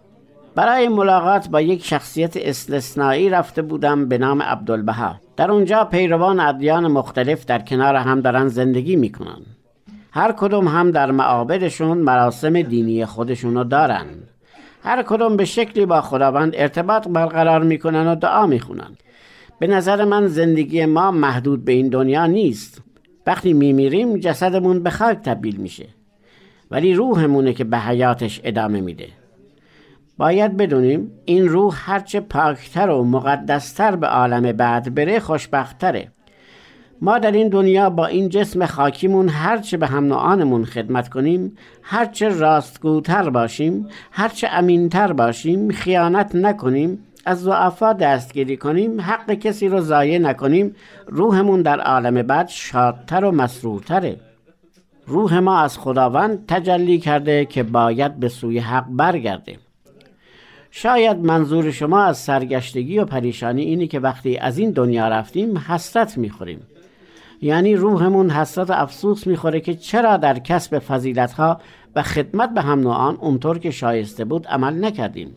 برای 0.54 0.88
ملاقات 0.88 1.48
با 1.48 1.60
یک 1.60 1.84
شخصیت 1.84 2.36
استثنایی 2.36 3.30
رفته 3.30 3.62
بودم 3.62 4.08
به 4.08 4.18
نام 4.18 4.42
عبدالبها. 4.42 5.20
در 5.36 5.50
اونجا 5.50 5.84
پیروان 5.84 6.40
ادیان 6.40 6.86
مختلف 6.86 7.44
در 7.44 7.58
کنار 7.58 7.94
هم 7.96 8.20
دارن 8.20 8.48
زندگی 8.48 8.96
می‌کنن. 8.96 9.57
هر 10.12 10.32
کدوم 10.32 10.68
هم 10.68 10.90
در 10.90 11.10
معابدشون 11.10 11.98
مراسم 11.98 12.62
دینی 12.62 13.04
خودشونو 13.04 13.64
دارن. 13.64 14.06
هر 14.84 15.02
کدوم 15.02 15.36
به 15.36 15.44
شکلی 15.44 15.86
با 15.86 16.00
خداوند 16.00 16.52
ارتباط 16.56 17.08
برقرار 17.08 17.62
می‌کنن 17.62 18.06
و 18.06 18.14
دعا 18.14 18.46
می‌خونن. 18.46 18.96
به 19.58 19.66
نظر 19.66 20.04
من 20.04 20.26
زندگی 20.26 20.86
ما 20.86 21.10
محدود 21.10 21.64
به 21.64 21.72
این 21.72 21.88
دنیا 21.88 22.26
نیست. 22.26 22.82
وقتی 23.26 23.52
میمیریم 23.52 24.16
جسدمون 24.16 24.82
به 24.82 24.90
خاک 24.90 25.18
تبدیل 25.18 25.56
میشه. 25.56 25.86
ولی 26.70 26.94
روحمونه 26.94 27.52
که 27.52 27.64
به 27.64 27.78
حیاتش 27.78 28.40
ادامه 28.44 28.80
میده. 28.80 29.08
باید 30.18 30.56
بدونیم 30.56 31.10
این 31.24 31.48
روح 31.48 31.74
هرچه 31.76 32.20
پاکتر 32.20 32.90
و 32.90 33.04
مقدستر 33.04 33.96
به 33.96 34.06
عالم 34.06 34.52
بعد 34.52 34.94
بره 34.94 35.20
خوشبختتره. 35.20 36.12
ما 37.00 37.18
در 37.18 37.32
این 37.32 37.48
دنیا 37.48 37.90
با 37.90 38.06
این 38.06 38.28
جسم 38.28 38.66
خاکیمون 38.66 39.28
هرچه 39.28 39.76
به 39.76 39.86
هم 39.86 40.04
نوعانمون 40.04 40.64
خدمت 40.64 41.08
کنیم 41.08 41.56
هرچه 41.82 42.28
راستگوتر 42.28 43.30
باشیم 43.30 43.88
هرچه 44.10 44.48
امینتر 44.52 45.12
باشیم 45.12 45.70
خیانت 45.70 46.34
نکنیم 46.34 46.98
از 47.26 47.42
ضعفا 47.42 47.92
دستگیری 47.92 48.56
کنیم 48.56 49.00
حق 49.00 49.32
کسی 49.32 49.68
رو 49.68 49.80
ضایع 49.80 50.18
نکنیم 50.18 50.74
روحمون 51.06 51.62
در 51.62 51.80
عالم 51.80 52.22
بعد 52.22 52.48
شادتر 52.48 53.24
و 53.24 53.30
مسرورتره. 53.30 54.16
روح 55.06 55.38
ما 55.38 55.58
از 55.60 55.78
خداوند 55.78 56.46
تجلی 56.48 56.98
کرده 56.98 57.44
که 57.44 57.62
باید 57.62 58.16
به 58.16 58.28
سوی 58.28 58.58
حق 58.58 58.86
برگرده. 58.88 59.56
شاید 60.70 61.16
منظور 61.16 61.70
شما 61.70 62.02
از 62.02 62.18
سرگشتگی 62.18 62.98
و 62.98 63.04
پریشانی 63.04 63.62
اینی 63.62 63.86
که 63.86 64.00
وقتی 64.00 64.36
از 64.36 64.58
این 64.58 64.70
دنیا 64.70 65.08
رفتیم 65.08 65.58
حسرت 65.58 66.18
می‌خوریم. 66.18 66.60
یعنی 67.40 67.74
روحمون 67.74 68.30
حسرت 68.30 68.70
افسوس 68.70 69.26
می‌خوره 69.26 69.60
که 69.60 69.74
چرا 69.74 70.16
در 70.16 70.38
کسب 70.38 70.78
فضیلتها 70.78 71.60
و 71.96 72.02
خدمت 72.02 72.54
به 72.54 72.60
هم 72.60 72.80
نوعان 72.80 73.16
اونطور 73.16 73.58
که 73.58 73.70
شایسته 73.70 74.24
بود 74.24 74.46
عمل 74.46 74.84
نکردیم. 74.84 75.36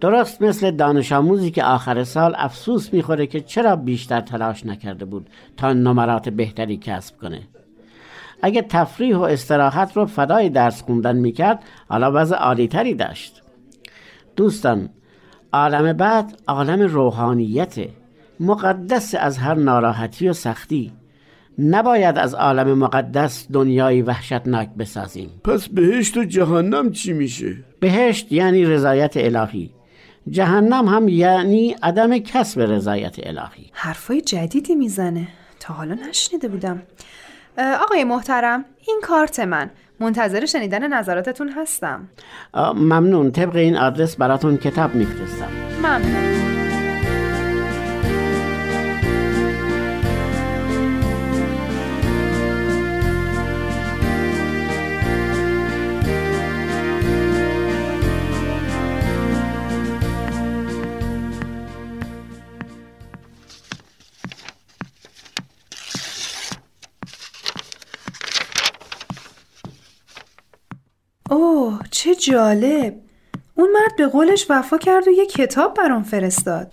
درست 0.00 0.42
مثل 0.42 0.70
دانش 0.70 1.12
آموزی 1.12 1.50
که 1.50 1.64
آخر 1.64 2.04
سال 2.04 2.34
افسوس 2.38 2.92
می‌خوره 2.92 3.26
که 3.26 3.40
چرا 3.40 3.76
بیشتر 3.76 4.20
تلاش 4.20 4.66
نکرده 4.66 5.04
بود 5.04 5.30
تا 5.56 5.72
نمرات 5.72 6.28
بهتری 6.28 6.76
کسب 6.76 7.16
کنه. 7.18 7.42
اگه 8.42 8.62
تفریح 8.62 9.16
و 9.16 9.20
استراحت 9.20 9.96
رو 9.96 10.06
فدای 10.06 10.48
درس 10.48 10.82
خوندن 10.82 11.16
می‌کرد 11.16 11.62
حالا 11.88 12.12
وضع 12.14 12.36
عالیتری 12.36 12.94
داشت. 12.94 13.42
دوستان 14.36 14.88
عالم 15.52 15.92
بعد 15.92 16.40
عالم 16.48 16.80
روحانیت 16.80 17.74
مقدس 18.40 19.14
از 19.14 19.38
هر 19.38 19.54
ناراحتی 19.54 20.28
و 20.28 20.32
سختی. 20.32 20.92
نباید 21.58 22.18
از 22.18 22.34
عالم 22.34 22.78
مقدس 22.78 23.46
دنیای 23.52 24.02
وحشتناک 24.02 24.68
بسازیم. 24.78 25.30
پس 25.44 25.68
بهشت 25.68 26.16
و 26.16 26.24
جهنم 26.24 26.92
چی 26.92 27.12
میشه؟ 27.12 27.56
بهشت 27.80 28.32
یعنی 28.32 28.64
رضایت 28.64 29.12
الهی. 29.16 29.70
جهنم 30.30 30.88
هم 30.88 31.08
یعنی 31.08 31.76
عدم 31.82 32.18
کسب 32.18 32.60
رضایت 32.60 33.16
الهی. 33.22 33.70
حرفای 33.72 34.20
جدیدی 34.20 34.74
می‌زنه. 34.74 35.28
تا 35.60 35.74
حالا 35.74 35.94
نشنیده 36.08 36.48
بودم. 36.48 36.82
آقای 37.82 38.04
محترم 38.04 38.64
این 38.86 39.00
کارت 39.02 39.40
من. 39.40 39.70
منتظر 40.00 40.46
شنیدن 40.46 40.92
نظراتتون 40.92 41.48
هستم. 41.48 42.08
ممنون. 42.74 43.30
طبق 43.30 43.56
این 43.56 43.76
آدرس 43.76 44.16
براتون 44.16 44.56
کتاب 44.56 44.94
میفرستم. 44.94 45.48
ممنون. 45.78 46.51
چه 72.14 72.20
جالب 72.20 72.94
اون 73.54 73.72
مرد 73.72 73.96
به 73.96 74.06
قولش 74.06 74.46
وفا 74.50 74.78
کرد 74.78 75.08
و 75.08 75.10
یه 75.10 75.26
کتاب 75.26 75.74
برام 75.74 76.02
فرستاد. 76.02 76.72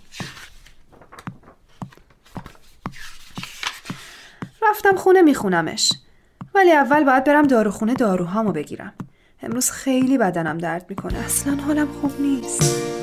رفتم 4.70 4.96
خونه 4.96 5.22
میخونمش. 5.22 5.92
ولی 6.54 6.72
اول 6.72 7.04
باید 7.04 7.24
برم 7.24 7.46
داروخونه 7.46 7.94
داروهامو 7.94 8.52
بگیرم. 8.52 8.92
امروز 9.42 9.70
خیلی 9.70 10.18
بدنم 10.18 10.58
درد 10.58 10.86
می‌کنه. 10.88 11.18
اصلا 11.18 11.56
حالم 11.56 11.88
خوب 12.00 12.20
نیست. 12.20 12.99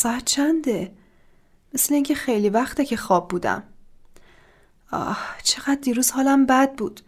ساعت 0.00 0.24
چنده؟ 0.24 0.92
مثل 1.74 1.94
اینکه 1.94 2.14
خیلی 2.14 2.48
وقته 2.48 2.84
که 2.84 2.96
خواب 2.96 3.28
بودم 3.28 3.62
آه 4.92 5.18
چقدر 5.42 5.80
دیروز 5.82 6.10
حالم 6.10 6.46
بد 6.46 6.74
بود 6.74 7.00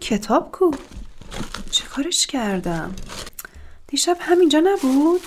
کتاب 0.00 0.52
کو؟ 0.52 0.70
چه 1.70 1.84
کارش 1.84 2.26
کردم؟ 2.26 2.94
دیشب 3.86 4.16
همینجا 4.20 4.62
نبود؟ 4.64 5.20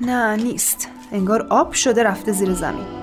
نه 0.00 0.36
نیست 0.36 0.88
انگار 1.12 1.46
آب 1.50 1.72
شده 1.72 2.02
رفته 2.02 2.32
زیر 2.32 2.52
زمین. 2.52 2.98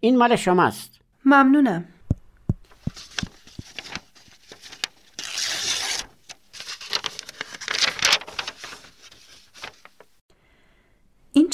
این 0.00 0.18
مال 0.18 0.36
شماست. 0.36 1.00
ممنونم. 1.24 1.84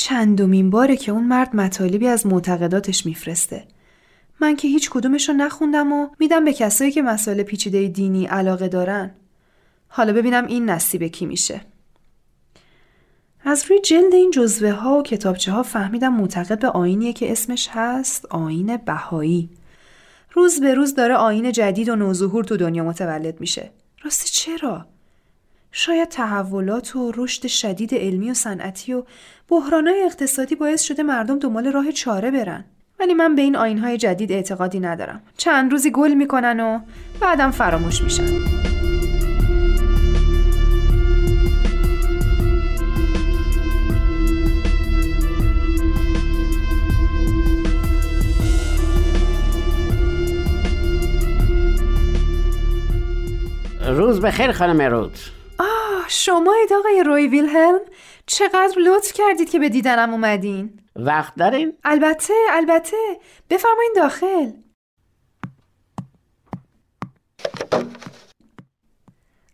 چندمین 0.06 0.70
باره 0.70 0.96
که 0.96 1.12
اون 1.12 1.24
مرد 1.24 1.56
مطالبی 1.56 2.06
از 2.06 2.26
معتقداتش 2.26 3.06
میفرسته. 3.06 3.64
من 4.40 4.56
که 4.56 4.68
هیچ 4.68 4.90
کدومش 4.90 5.28
رو 5.28 5.34
نخوندم 5.34 5.92
و 5.92 6.08
میدم 6.18 6.44
به 6.44 6.52
کسایی 6.52 6.90
که 6.90 7.02
مسائل 7.02 7.42
پیچیده 7.42 7.88
دینی 7.88 8.26
علاقه 8.26 8.68
دارن. 8.68 9.14
حالا 9.88 10.12
ببینم 10.12 10.46
این 10.46 10.70
نصیب 10.70 11.04
کی 11.04 11.26
میشه. 11.26 11.60
از 13.44 13.64
روی 13.68 13.80
جلد 13.80 14.14
این 14.14 14.30
جزوه 14.30 14.70
ها 14.70 14.98
و 14.98 15.02
کتابچه 15.02 15.52
ها 15.52 15.62
فهمیدم 15.62 16.14
معتقد 16.14 16.60
به 16.60 16.68
آینیه 16.68 17.12
که 17.12 17.32
اسمش 17.32 17.68
هست 17.72 18.26
آین 18.26 18.76
بهایی. 18.76 19.50
روز 20.32 20.60
به 20.60 20.74
روز 20.74 20.94
داره 20.94 21.14
آین 21.14 21.52
جدید 21.52 21.88
و 21.88 21.96
نوظهور 21.96 22.44
تو 22.44 22.56
دنیا 22.56 22.84
متولد 22.84 23.40
میشه. 23.40 23.70
راستی 24.04 24.30
چرا؟ 24.30 24.86
شاید 25.78 26.08
تحولات 26.08 26.96
و 26.96 27.12
رشد 27.16 27.46
شدید 27.46 27.94
علمی 27.94 28.30
و 28.30 28.34
صنعتی 28.34 28.94
و 28.94 29.02
بحرانهای 29.48 30.02
اقتصادی 30.02 30.54
باعث 30.54 30.82
شده 30.82 31.02
مردم 31.02 31.38
دنبال 31.38 31.72
راه 31.72 31.92
چاره 31.92 32.30
برن. 32.30 32.64
ولی 33.00 33.14
من 33.14 33.34
به 33.34 33.42
این 33.42 33.56
آینهای 33.56 33.96
جدید 33.96 34.32
اعتقادی 34.32 34.80
ندارم. 34.80 35.22
چند 35.36 35.72
روزی 35.72 35.90
گل 35.90 36.14
می‌کنن 36.14 36.60
و 36.60 36.80
بعدم 37.20 37.50
فراموش 37.50 38.02
میشن. 38.02 38.26
روز 53.88 54.20
بخیر 54.20 54.52
خانم 54.52 54.82
رود. 54.82 55.18
شمایید 56.08 56.72
آقای 56.72 57.02
روی 57.06 57.26
ویلهلم 57.26 57.80
چقدر 58.26 58.78
لطف 58.78 59.12
کردید 59.12 59.50
که 59.50 59.58
به 59.58 59.68
دیدنم 59.68 60.10
اومدین. 60.10 60.80
وقت 60.96 61.34
دارین؟ 61.34 61.72
البته 61.84 62.34
البته. 62.50 62.96
بفرمایین 63.50 63.92
داخل. 63.96 64.50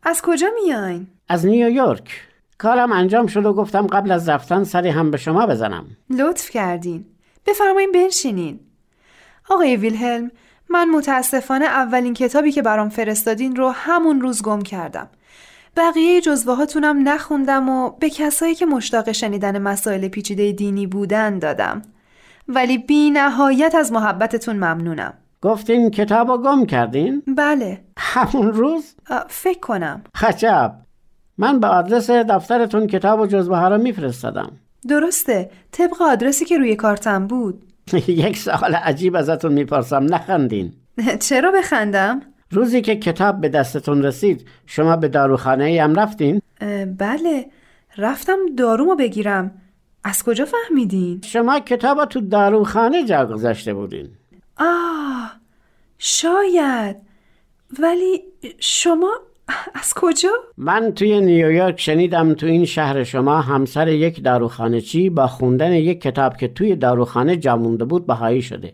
از 0.02 0.22
کجا 0.22 0.48
میاین؟ 0.62 1.06
از 1.28 1.46
نیویورک. 1.46 2.28
کارم 2.58 2.92
انجام 2.92 3.26
شد 3.26 3.46
و 3.46 3.52
گفتم 3.52 3.86
قبل 3.86 4.10
از 4.10 4.28
رفتن 4.28 4.64
سری 4.64 4.88
هم 4.88 5.10
به 5.10 5.16
شما 5.16 5.46
بزنم. 5.46 5.96
لطف 6.10 6.50
کردین. 6.50 7.06
بفرمایین 7.46 7.92
بنشینین. 7.92 8.60
آقای 9.50 9.76
ویلهلم 9.76 10.30
من 10.68 10.90
متاسفانه 10.90 11.64
اولین 11.64 12.14
کتابی 12.14 12.52
که 12.52 12.62
برام 12.62 12.88
فرستادین 12.88 13.56
رو 13.56 13.70
همون 13.70 14.20
روز 14.20 14.42
گم 14.42 14.62
کردم. 14.62 15.10
بقیه 15.76 16.20
جزوه 16.20 16.54
هاتونم 16.54 17.08
نخوندم 17.08 17.68
و 17.68 17.90
به 17.90 18.10
کسایی 18.10 18.54
که 18.54 18.66
مشتاق 18.66 19.12
شنیدن 19.12 19.58
مسائل 19.58 20.08
پیچیده 20.08 20.52
دینی 20.52 20.86
بودن 20.86 21.38
دادم. 21.38 21.82
ولی 22.48 22.78
بی 22.78 23.10
نهایت 23.10 23.74
از 23.74 23.92
محبتتون 23.92 24.56
ممنونم. 24.56 25.14
گفتین 25.42 25.90
کتاب 25.90 26.30
رو 26.30 26.38
گم 26.38 26.66
کردین؟ 26.66 27.22
بله. 27.36 27.84
همون 27.98 28.52
روز؟ 28.52 28.94
فکر 29.28 29.60
کنم. 29.60 30.02
خچب 30.16 30.72
من 31.38 31.60
به 31.60 31.66
آدرس 31.66 32.10
دفترتون 32.10 32.86
کتاب 32.86 33.20
و 33.20 33.26
جزوه 33.26 33.56
ها 33.56 33.68
رو 33.68 33.78
میفرستادم. 33.78 34.52
درسته. 34.88 35.50
طبق 35.72 36.02
آدرسی 36.02 36.44
که 36.44 36.58
روی 36.58 36.76
کارتم 36.76 37.26
بود. 37.26 37.64
یک 38.08 38.38
سوال 38.38 38.74
عجیب 38.74 39.16
ازتون 39.16 39.52
می‌پرسم. 39.52 40.14
نخندین. 40.14 40.72
چرا 41.28 41.50
بخندم؟ 41.50 42.22
روزی 42.52 42.80
که 42.80 42.96
کتاب 42.96 43.40
به 43.40 43.48
دستتون 43.48 44.02
رسید 44.02 44.46
شما 44.66 44.96
به 44.96 45.08
داروخانه 45.08 45.82
هم 45.82 45.94
رفتین؟ 45.94 46.42
بله 46.98 47.46
رفتم 47.98 48.38
دارومو 48.58 48.94
بگیرم 48.94 49.50
از 50.04 50.22
کجا 50.22 50.44
فهمیدین؟ 50.44 51.20
شما 51.24 51.60
کتاب 51.60 52.04
تو 52.04 52.20
داروخانه 52.20 53.04
جا 53.04 53.26
گذاشته 53.26 53.74
بودین 53.74 54.08
آه 54.58 55.32
شاید 55.98 56.96
ولی 57.78 58.22
شما 58.58 59.12
از 59.80 59.94
کجا؟ 59.96 60.30
من 60.56 60.92
توی 60.94 61.20
نیویورک 61.20 61.80
شنیدم 61.80 62.34
تو 62.34 62.46
این 62.46 62.64
شهر 62.64 63.04
شما 63.04 63.40
همسر 63.40 63.88
یک 63.88 64.24
داروخانه 64.24 64.80
چی 64.80 65.10
با 65.10 65.26
خوندن 65.26 65.72
یک 65.72 66.00
کتاب 66.00 66.36
که 66.36 66.48
توی 66.48 66.76
داروخانه 66.76 67.36
جا 67.36 67.56
مونده 67.56 67.84
بود 67.84 68.06
بهایی 68.06 68.42
شده 68.42 68.72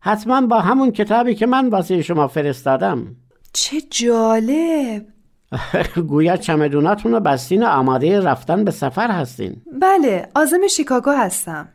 حتما 0.00 0.40
با 0.40 0.60
همون 0.60 0.90
کتابی 0.90 1.34
که 1.34 1.46
من 1.46 1.68
واسه 1.68 2.02
شما 2.02 2.28
فرستادم. 2.28 3.16
چه 3.52 3.76
جالب. 3.90 5.06
گویا 6.08 6.36
چمدوناتون 6.36 7.12
رو 7.12 7.20
بستین 7.20 7.62
و 7.62 7.66
آماده 7.66 8.20
رفتن 8.20 8.64
به 8.64 8.70
سفر 8.70 9.10
هستین. 9.10 9.56
بله 9.80 10.28
آزم 10.34 10.66
شیکاگو 10.66 11.10
هستم. 11.10 11.68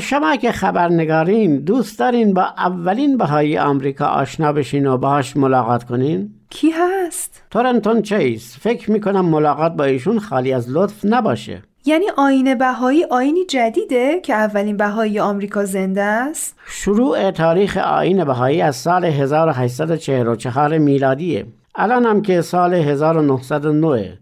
شما 0.00 0.36
که 0.36 0.52
خبرنگارین 0.52 1.58
دوست 1.58 1.98
دارین 1.98 2.34
با 2.34 2.42
اولین 2.42 3.16
بهایی 3.16 3.58
آمریکا 3.58 4.06
آشنا 4.06 4.52
بشین 4.52 4.86
و 4.86 4.98
باهاش 4.98 5.36
ملاقات 5.36 5.84
کنین؟ 5.84 6.30
کی 6.50 6.70
هست؟ 6.70 7.42
تورنتون 7.50 8.02
چیز 8.02 8.56
فکر 8.60 8.90
می‌کنم 8.90 9.24
ملاقات 9.24 9.72
با 9.72 9.84
ایشون 9.84 10.18
خالی 10.18 10.52
از 10.52 10.70
لطف 10.70 11.04
نباشه. 11.04 11.62
یعنی 11.84 12.04
آین 12.16 12.54
بهایی 12.54 13.04
آینی 13.04 13.44
جدیده 13.44 14.20
که 14.20 14.34
اولین 14.34 14.76
بهایی 14.76 15.20
آمریکا 15.20 15.64
زنده 15.64 16.02
است؟ 16.02 16.56
شروع 16.66 17.30
تاریخ 17.30 17.76
آین 17.76 18.24
بهایی 18.24 18.62
از 18.62 18.76
سال 18.76 19.04
1844 19.04 20.78
میلادیه. 20.78 21.46
الان 21.74 22.04
هم 22.04 22.22
که 22.22 22.42
سال 22.42 22.74
1909 22.74 24.18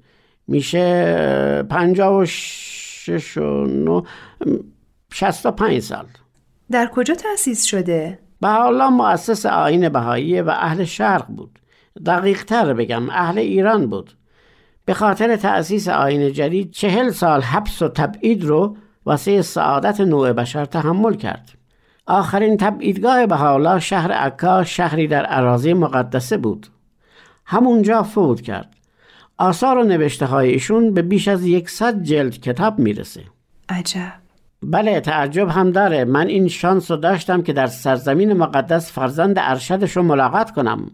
میشه 0.48 1.62
56 1.70 3.36
و 3.36 3.66
9 3.66 4.02
65 5.12 5.78
سال. 5.78 6.06
در 6.70 6.90
کجا 6.94 7.14
تأسیس 7.14 7.64
شده؟ 7.64 8.18
به 8.40 8.48
حالا 8.48 8.90
مؤسس 8.90 9.46
آین 9.46 9.88
بهایی 9.88 10.40
و 10.40 10.50
اهل 10.50 10.84
شرق 10.84 11.26
بود. 11.26 11.58
دقیق 12.06 12.44
تر 12.44 12.74
بگم 12.74 13.10
اهل 13.10 13.38
ایران 13.38 13.86
بود. 13.86 14.12
به 14.88 14.94
خاطر 14.94 15.36
تأسیس 15.36 15.88
آین 15.88 16.32
جدید 16.32 16.70
چهل 16.70 17.10
سال 17.10 17.42
حبس 17.42 17.82
و 17.82 17.88
تبعید 17.88 18.44
رو 18.44 18.76
واسه 19.06 19.42
سعادت 19.42 20.00
نوع 20.00 20.32
بشر 20.32 20.64
تحمل 20.64 21.14
کرد. 21.14 21.50
آخرین 22.06 22.56
تبعیدگاه 22.56 23.26
بهاءالله 23.26 23.80
شهر 23.80 24.12
عکا 24.12 24.64
شهری 24.64 25.06
در 25.06 25.26
اراضی 25.28 25.72
مقدسه 25.72 26.36
بود. 26.36 26.66
همونجا 27.44 28.02
فوت 28.02 28.40
کرد. 28.40 28.74
آثار 29.38 29.78
و 29.78 29.84
نوشته 29.84 30.26
های 30.26 30.48
ایشون 30.50 30.94
به 30.94 31.02
بیش 31.02 31.28
از 31.28 31.46
یکصد 31.46 32.02
جلد 32.02 32.40
کتاب 32.40 32.78
می‌رسه. 32.78 33.22
عجب. 33.68 34.12
بله 34.62 35.00
تعجب 35.00 35.48
هم 35.48 35.70
داره. 35.70 36.04
من 36.04 36.26
این 36.26 36.48
شانس 36.48 36.90
رو 36.90 36.96
داشتم 36.96 37.42
که 37.42 37.52
در 37.52 37.66
سرزمین 37.66 38.32
مقدس 38.32 38.92
فرزند 38.92 39.36
ارشدش 39.38 39.96
رو 39.96 40.02
ملاقات 40.02 40.50
کنم. 40.50 40.90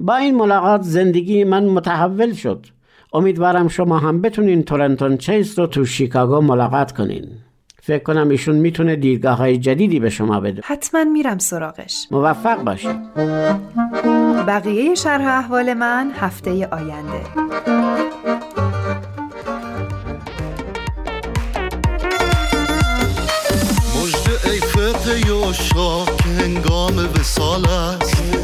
با 0.00 0.16
این 0.16 0.36
ملاقات 0.36 0.82
زندگی 0.82 1.44
من 1.44 1.64
متحول 1.64 2.32
شد. 2.32 2.66
امیدوارم 3.14 3.68
شما 3.68 3.98
هم 3.98 4.20
بتونین 4.20 4.62
تورنتون 4.62 5.16
چیس 5.16 5.58
رو 5.58 5.66
تو 5.66 5.84
شیکاگو 5.84 6.40
ملاقات 6.40 6.92
کنین. 6.92 7.28
فکر 7.82 8.02
کنم 8.02 8.28
ایشون 8.28 8.56
می‌تونه 8.56 8.96
دیدگاه 8.96 9.38
های 9.38 9.58
جدیدی 9.58 10.00
به 10.00 10.10
شما 10.10 10.40
بده. 10.40 10.62
حتما 10.64 11.04
میرم 11.04 11.38
سراغش. 11.38 12.06
موفق 12.10 12.64
باشید 12.64 12.96
بقیه 14.46 14.94
شرح 14.94 15.26
احوال 15.26 15.74
من 15.74 16.10
هفته 16.20 16.50
آینده. 16.66 17.20
مجد 23.96 24.50
ای 24.52 24.60
فتح 24.60 25.28
یوشا 25.28 26.04
که 26.04 26.28
هنگام 26.28 26.96
وسال 26.96 27.64
است. 27.68 28.43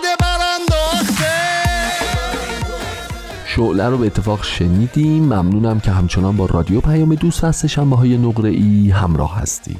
شعله 3.55 3.89
رو 3.89 3.97
به 3.97 4.05
اتفاق 4.05 4.43
شنیدیم. 4.43 5.23
ممنونم 5.23 5.79
که 5.79 5.91
همچنان 5.91 6.37
با 6.37 6.45
رادیو 6.45 6.81
پیام 6.81 7.15
دوست 7.15 7.43
از 7.43 7.55
سشنبه 7.55 7.95
های 7.95 8.17
نقره 8.17 8.49
ای 8.49 8.89
همراه 8.89 9.35
هستید. 9.35 9.77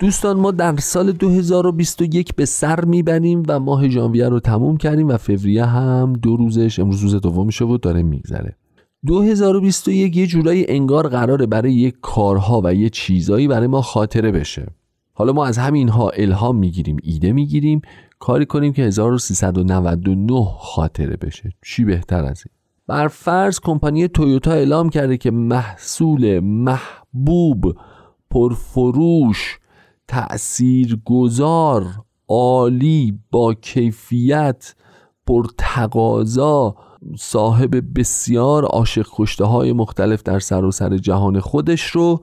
دوستان 0.00 0.36
ما 0.36 0.50
در 0.50 0.76
سال 0.76 1.12
2021 1.12 2.34
به 2.34 2.44
سر 2.44 2.84
می‌بریم 2.84 3.42
و 3.48 3.60
ماه 3.60 3.88
ژانویه 3.88 4.28
رو 4.28 4.40
تموم 4.40 4.76
کردیم 4.76 5.08
و 5.08 5.16
فوریه 5.16 5.64
هم 5.64 6.12
دو 6.12 6.36
روزش 6.36 6.78
امروز 6.78 7.00
روز 7.00 7.14
دوم 7.14 7.46
میشه 7.46 7.64
و 7.64 7.76
داره 7.76 8.02
میگذره. 8.02 8.56
2021 9.06 10.16
یه 10.16 10.26
جورایی 10.26 10.66
انگار 10.68 11.08
قراره 11.08 11.46
برای 11.46 11.72
یه 11.72 11.90
کارها 11.90 12.60
و 12.64 12.74
یه 12.74 12.88
چیزایی 12.88 13.48
برای 13.48 13.66
ما 13.66 13.82
خاطره 13.82 14.32
بشه. 14.32 14.66
حالا 15.12 15.32
ما 15.32 15.46
از 15.46 15.58
همینها 15.58 16.10
الهام 16.10 16.56
می‌گیریم 16.56 16.96
ایده 17.02 17.32
می‌گیریم 17.32 17.80
کاری 18.18 18.46
کنیم 18.46 18.72
که 18.72 18.82
1399 18.82 20.46
خاطره 20.58 21.16
بشه. 21.16 21.50
چی 21.64 21.84
بهتر 21.84 22.24
از 22.24 22.42
این؟ 22.46 22.55
بر 22.86 23.08
فرض 23.08 23.60
کمپانی 23.60 24.08
تویوتا 24.08 24.52
اعلام 24.52 24.88
کرده 24.88 25.16
که 25.16 25.30
محصول 25.30 26.40
محبوب 26.40 27.76
پرفروش 28.30 29.58
تأثیرگذار 30.08 31.86
عالی 32.28 33.18
با 33.30 33.54
کیفیت 33.54 34.74
پرتقاضا 35.26 36.76
صاحب 37.18 37.98
بسیار 37.98 38.64
عاشق 38.64 39.06
کشته 39.12 39.44
های 39.44 39.72
مختلف 39.72 40.22
در 40.22 40.38
سراسر 40.38 40.88
سر 40.88 40.96
جهان 40.96 41.40
خودش 41.40 41.82
رو 41.86 42.20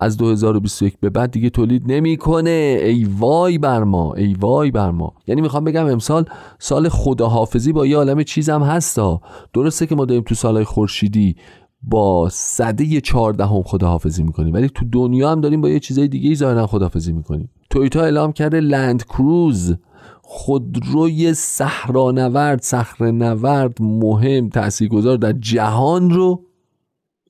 از 0.00 0.16
2021 0.16 1.00
به 1.00 1.10
بعد 1.10 1.30
دیگه 1.30 1.50
تولید 1.50 1.92
نمی‌کنه. 1.92 2.80
ای 2.84 3.06
وای 3.18 3.58
بر 3.58 3.84
ما 3.84 4.14
ای 4.14 4.34
وای 4.34 4.70
بر 4.70 4.90
ما. 4.90 5.14
یعنی 5.26 5.40
می‌خوام 5.40 5.64
بگم 5.64 5.86
امسال 5.86 6.24
سال 6.58 6.88
خداحافظی 6.88 7.72
با 7.72 7.86
یه 7.86 7.96
عالم 7.96 8.22
چیزم 8.22 8.62
هستا 8.62 9.20
درسته 9.52 9.86
که 9.86 9.94
ما 9.94 10.04
داریم 10.04 10.22
تو 10.22 10.34
سالهای 10.34 10.64
خورشیدی 10.64 11.36
با 11.82 12.28
صده 12.32 13.00
چهاردهم 13.00 13.62
خداحافظی 13.62 14.22
می‌کنیم 14.22 14.54
ولی 14.54 14.68
تو 14.68 14.84
دنیا 14.92 15.30
هم 15.32 15.40
داریم 15.40 15.60
با 15.60 15.68
یه 15.68 15.80
چیزای 15.80 16.08
دیگه 16.08 16.34
ظاهرا 16.34 16.66
خداحافظی 16.66 17.12
می‌کنیم. 17.12 17.50
تویوتا 17.70 18.02
اعلام 18.02 18.32
کرده 18.32 18.60
لند 18.60 19.04
کروز 19.04 19.76
خودروی 20.22 21.34
صحرانورد 21.34 22.64
نورد 23.00 23.82
مهم 23.82 24.48
تاثیرگذار 24.48 25.16
در 25.16 25.32
جهان 25.32 26.10
رو 26.10 26.44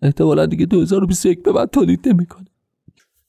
احتمالا 0.03 0.47
دیگه 0.47 0.67
2021 0.67 1.43
به 1.43 1.53
بعد 1.53 1.71
تولید 1.71 2.09
نمی‌کنه. 2.09 2.47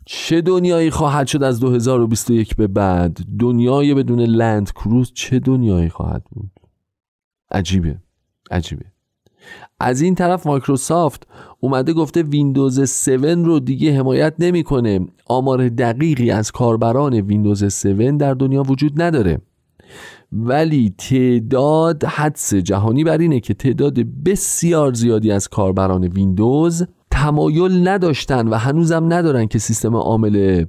چه 0.06 0.42
دنیایی 0.42 0.90
خواهد 0.90 1.28
شد 1.28 1.44
از 1.44 1.60
2021 1.60 2.56
به 2.56 2.68
بعد؟ 2.68 3.18
دنیای 3.40 3.94
بدون 3.94 4.20
لند 4.20 4.72
کروز 4.72 5.12
چه 5.14 5.40
دنیایی 5.40 5.90
خواهد 5.90 6.24
بود؟ 6.32 6.52
عجیبه 7.52 7.98
عجیبه. 8.52 8.86
از 9.80 10.02
این 10.02 10.16
طرف 10.16 10.48
مایکروسافت 10.48 11.28
اومده 11.60 11.94
گفته 11.94 12.24
ویندوز 12.24 12.80
7 12.80 13.10
رو 13.26 13.60
دیگه 13.60 13.98
حمایت 13.98 14.34
نمی‌کنه. 14.40 15.00
آمار 15.26 15.70
دقیقی 15.70 16.32
از 16.32 16.52
کاربران 16.52 17.14
ویندوز 17.14 17.64
7 17.64 18.18
در 18.18 18.34
دنیا 18.34 18.64
وجود 18.64 19.02
نداره. 19.02 19.42
ولی 20.32 20.94
تعداد 20.98 22.04
حدس 22.04 22.54
جهانی 22.54 23.04
بر 23.04 23.18
اینه 23.18 23.40
که 23.40 23.54
تعداد 23.54 24.00
بسیار 24.00 24.94
زیادی 24.94 25.32
از 25.32 25.48
کاربران 25.48 26.04
ویندوز 26.04 26.86
تمایل 27.12 27.88
نداشتن 27.88 28.48
و 28.48 28.56
هنوزم 28.56 29.14
ندارن 29.14 29.48
که 29.48 29.60
سیستم 29.60 29.96
عامل 29.96 30.66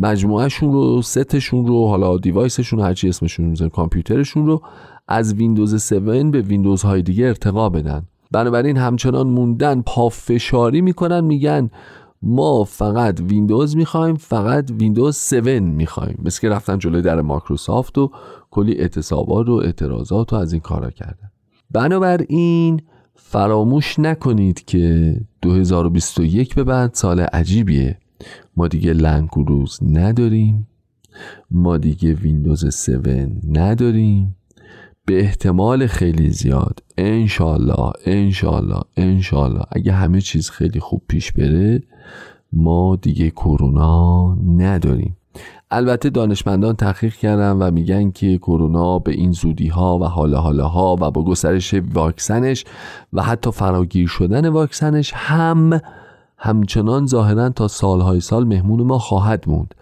مجموعه‌شون 0.00 0.72
رو 0.72 1.02
ستشون 1.02 1.66
رو 1.66 1.88
حالا 1.88 2.18
device 2.18 2.55
شون 2.55 2.80
هرچی 2.80 3.08
اسمشون 3.08 3.56
رو 3.56 3.68
کامپیوترشون 3.68 4.46
رو 4.46 4.62
از 5.08 5.34
ویندوز 5.34 5.92
7 5.92 6.04
به 6.30 6.40
ویندوز 6.40 6.82
های 6.82 7.02
دیگه 7.02 7.26
ارتقا 7.26 7.68
بدن. 7.68 8.02
بنابراین 8.30 8.76
همچنان 8.76 9.26
موندن 9.26 9.82
پافشاری 9.86 10.80
می‌کنن 10.80 11.20
میگن 11.20 11.70
ما 12.22 12.64
فقط 12.64 13.20
ویندوز 13.20 13.76
می‌خوایم 13.76 14.14
فقط 14.14 14.70
ویندوز 14.78 15.32
7 15.34 15.46
می‌خوایم. 15.48 16.18
مثل 16.24 16.40
که 16.40 16.48
رفتن 16.48 16.78
جلوی 16.78 17.02
در 17.02 17.20
مایکروسافت 17.20 17.98
و 17.98 18.10
کلی 18.50 18.72
اعتصابات 18.72 19.48
و 19.48 19.52
اعتراضات 19.52 20.32
و 20.32 20.36
از 20.36 20.52
این 20.52 20.60
کارا 20.60 20.90
کردن. 20.90 21.30
بنابراین 21.70 22.80
فراموش 23.28 23.98
نکنید 23.98 24.64
که 24.64 25.16
2021 25.42 26.54
به 26.54 26.64
بعد 26.64 26.94
سال 26.94 27.20
عجیبیه. 27.20 27.98
ما 28.56 28.68
دیگه 28.68 28.92
لنگروز 28.92 29.78
نداریم. 29.82 30.66
ما 31.50 31.76
دیگه 31.76 32.12
ویندوز 32.12 32.64
7 32.64 33.08
نداریم. 33.48 34.36
به 35.04 35.20
احتمال 35.20 35.86
خیلی 35.86 36.30
زیاد. 36.30 36.82
انشالله 36.98 37.92
انشالله 38.04 38.80
انشالله 38.96 39.62
اگه 39.72 39.92
همه 39.92 40.20
چیز 40.20 40.50
خیلی 40.50 40.80
خوب 40.80 41.02
پیش 41.08 41.32
بره 41.32 41.82
ما 42.52 42.96
دیگه 42.96 43.30
کرونا 43.30 44.34
نداریم. 44.34 45.15
البته 45.70 46.10
دانشمندان 46.10 46.76
تحقیق 46.76 47.14
کردن 47.14 47.52
و 47.52 47.70
میگن 47.70 48.10
که 48.10 48.38
کرونا 48.38 48.98
به 48.98 49.12
این 49.12 49.32
زودی 49.32 49.68
ها 49.68 49.98
و 49.98 50.04
حالا 50.04 50.40
حالا 50.40 50.68
ها 50.68 50.96
و 51.00 51.10
با 51.10 51.24
گسترش 51.24 51.74
واکسنش 51.74 52.64
و 53.12 53.22
حتی 53.22 53.50
فراگیر 53.50 54.08
شدن 54.08 54.48
واکسنش 54.48 55.12
هم 55.14 55.80
همچنان 56.38 57.06
ظاهرا 57.06 57.48
تا 57.48 57.68
سالهای 57.68 58.20
سال 58.20 58.44
مهمون 58.44 58.82
ما 58.82 58.98
خواهد 58.98 59.44
موند. 59.46 59.74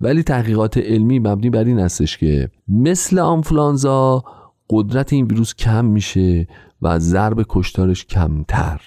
ولی 0.00 0.22
تحقیقات 0.22 0.78
علمی 0.78 1.18
مبنی 1.18 1.50
بر 1.50 1.64
این 1.64 1.78
هستش 1.78 2.18
که 2.18 2.50
مثل 2.68 3.18
آنفلانزا 3.18 4.24
قدرت 4.70 5.12
این 5.12 5.26
ویروس 5.26 5.54
کم 5.54 5.84
میشه 5.84 6.48
و 6.82 6.98
ضرب 6.98 7.44
کشتارش 7.48 8.06
کمتر. 8.06 8.80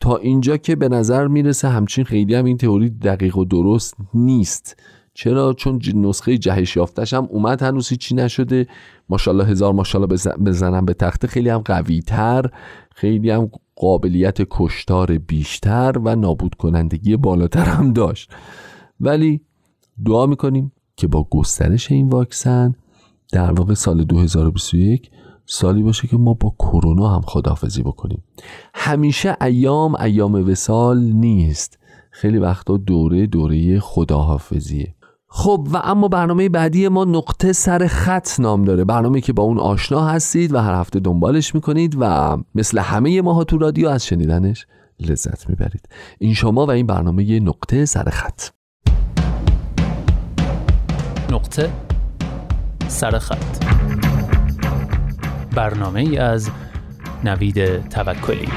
تا 0.00 0.16
اینجا 0.16 0.56
که 0.56 0.76
به 0.76 0.88
نظر 0.88 1.26
می‌رسه 1.26 1.68
همچین 1.68 2.04
خیلی 2.04 2.34
هم 2.34 2.44
این 2.44 2.56
تئوری 2.56 2.90
دقیق 2.90 3.38
و 3.38 3.44
درست 3.44 3.94
نیست. 4.14 4.76
چرا؟ 5.20 5.52
چون 5.52 5.80
نسخه 5.94 6.38
جهش 6.38 6.76
یافتش 6.76 7.14
هم 7.14 7.28
اومد 7.30 7.62
هنوز 7.62 7.88
چی 7.94 8.14
نشده. 8.14 8.66
ماشاءالله 9.08 9.46
هزار 9.46 9.72
ماشاءالله 9.72 10.18
بزنم 10.46 10.84
به 10.84 10.94
تخته. 10.94 11.28
خیلی 11.28 11.48
هم 11.48 11.58
قوی 11.58 12.02
تر 12.02 12.50
خیلی 12.94 13.30
هم 13.30 13.50
قابلیت 13.76 14.38
کشتار 14.50 15.18
بیشتر 15.18 15.98
و 16.04 16.16
نابود 16.16 16.54
کنندگی 16.54 17.16
بالاتر 17.16 17.64
هم 17.64 17.92
داشت. 17.92 18.30
ولی 19.00 19.40
دعا 20.04 20.26
می‌کنیم 20.26 20.72
که 20.96 21.06
با 21.06 21.26
گسترش 21.30 21.92
این 21.92 22.08
واکسن 22.08 22.74
در 23.32 23.52
واقع 23.52 23.74
سال 23.74 24.04
2021 24.04 25.10
سالی 25.46 25.82
باشه 25.82 26.08
که 26.08 26.16
ما 26.16 26.34
با 26.34 26.54
کرونا 26.58 27.08
هم 27.08 27.20
خداحافظی 27.20 27.82
بکنیم. 27.82 28.24
همیشه 28.74 29.36
ایام 29.40 29.94
ایام 29.94 30.34
وسال 30.34 30.98
نیست. 30.98 31.78
خیلی 32.10 32.38
وقتا 32.38 32.76
دوره 32.76 33.26
دوره 33.26 33.80
خداحافظیه. 33.80 34.94
خب 35.32 35.68
و 35.72 35.76
اما 35.76 36.08
برنامه 36.08 36.48
بعدی 36.48 36.88
ما 36.88 37.04
نقطه 37.04 37.52
سر 37.52 37.86
خط 37.86 38.40
نام 38.40 38.64
داره. 38.64 38.84
برنامه 38.84 39.20
که 39.20 39.32
با 39.32 39.42
اون 39.42 39.58
آشنا 39.58 40.06
هستید 40.06 40.54
و 40.54 40.58
هر 40.58 40.74
هفته 40.74 41.00
دنبالش 41.00 41.54
می‌کنید 41.54 41.96
و 42.00 42.36
مثل 42.54 42.78
همه 42.78 43.22
ماها 43.22 43.44
تو 43.44 43.58
رادیو 43.58 43.88
از 43.88 44.06
شنیدنش 44.06 44.66
لذت 45.00 45.48
می‌برید. 45.48 45.88
این 46.18 46.34
شما 46.34 46.66
و 46.66 46.70
این 46.70 46.86
برنامه 46.86 47.40
نقطه 47.40 47.84
سر 47.84 48.08
خط. 48.10 48.42
نقطه 51.32 51.70
سر 52.88 53.18
خط. 53.18 53.64
برنامه 55.54 56.18
از 56.18 56.50
نوید 57.24 57.88
توکلی. 57.88 58.48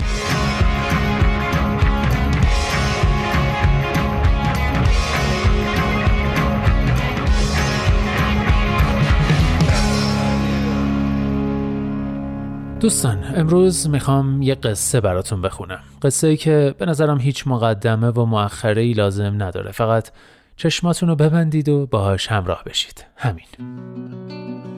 دوستان 12.84 13.24
امروز 13.36 13.90
می‌خوام 13.90 14.42
یه 14.42 14.56
قصه 14.56 15.02
براتون 15.02 15.42
بخونم. 15.42 15.80
قصه 16.02 16.28
ای 16.28 16.38
که 16.38 16.76
به 16.78 16.86
نظرم 16.86 17.20
هیچ 17.20 17.48
مقدمه 17.48 18.10
و 18.10 18.26
مؤخره 18.26 18.82
ای 18.82 18.94
لازم 18.94 19.44
نداره. 19.44 19.72
فقط 19.72 20.10
چشماتون 20.58 21.10
رو 21.10 21.16
ببندید 21.16 21.70
و 21.70 21.86
باهاش 21.86 22.28
همراه 22.28 22.64
بشید. 22.66 23.06
همین. 23.18 23.46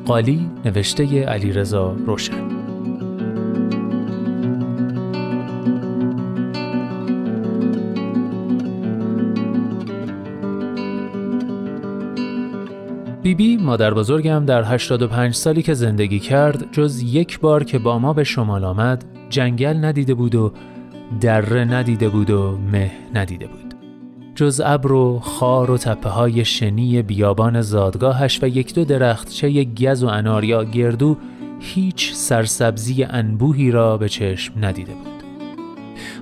قالی 0.06 0.52
نوشته 0.66 1.26
علیرضا 1.26 1.96
روشن. 2.06 2.75
بیبی 13.26 13.58
مادر 13.58 13.94
بزرگم 13.94 14.46
در 14.46 14.64
85 14.64 15.34
سالی 15.34 15.62
که 15.62 15.74
زندگی 15.74 16.20
کرد 16.20 16.72
جز 16.72 17.02
یک 17.02 17.40
بار 17.40 17.64
که 17.64 17.80
با 17.80 18.00
ما 18.00 18.14
به 18.14 18.24
شمال 18.24 18.64
آمد 18.64 19.06
جنگل 19.30 19.86
ندیده 19.86 20.14
بود 20.14 20.36
و 20.36 20.52
دره 21.22 21.66
ندیده 21.66 22.10
بود 22.10 22.30
و 22.30 22.58
مه 22.72 22.92
ندیده 23.14 23.48
بود. 23.48 23.74
جز 24.36 24.62
ابر 24.66 24.92
و 24.92 25.20
خار 25.20 25.72
و 25.72 25.78
تپه 25.78 26.10
های 26.10 26.46
شنی 26.46 27.02
بیابان 27.02 27.62
زادگاهش 27.62 28.44
و 28.44 28.48
یک 28.48 28.74
دو 28.74 28.86
درخت 28.86 29.30
چه 29.30 29.52
یک 29.52 29.84
گز 29.84 30.04
و 30.04 30.08
انار 30.08 30.44
یا 30.44 30.64
گردو 30.64 31.18
هیچ 31.60 32.14
سرسبزی 32.14 33.04
انبوهی 33.04 33.72
را 33.72 33.98
به 33.98 34.10
چشم 34.10 34.54
ندیده 34.62 34.92
بود. 34.94 35.24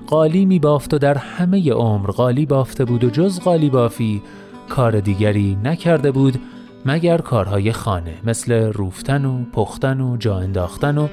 قالی 0.06 0.44
می 0.44 0.58
بافت 0.58 0.94
و 0.94 0.98
در 0.98 1.18
همه 1.18 1.72
عمر 1.72 2.10
قالی 2.10 2.46
بافته 2.46 2.84
بود 2.84 3.04
و 3.04 3.10
جز 3.10 3.40
قالی 3.40 3.70
بافی 3.70 4.22
کار 4.68 5.00
دیگری 5.00 5.58
نکرده 5.64 6.10
بود. 6.10 6.38
مگر 6.86 7.18
کارهای 7.18 7.72
خانه 7.72 8.14
مثل 8.24 8.52
روفتن 8.52 9.24
و 9.24 9.44
پختن 9.52 10.00
و 10.00 10.16
جا 10.16 10.38
انداختن 10.38 10.98
و 10.98 11.08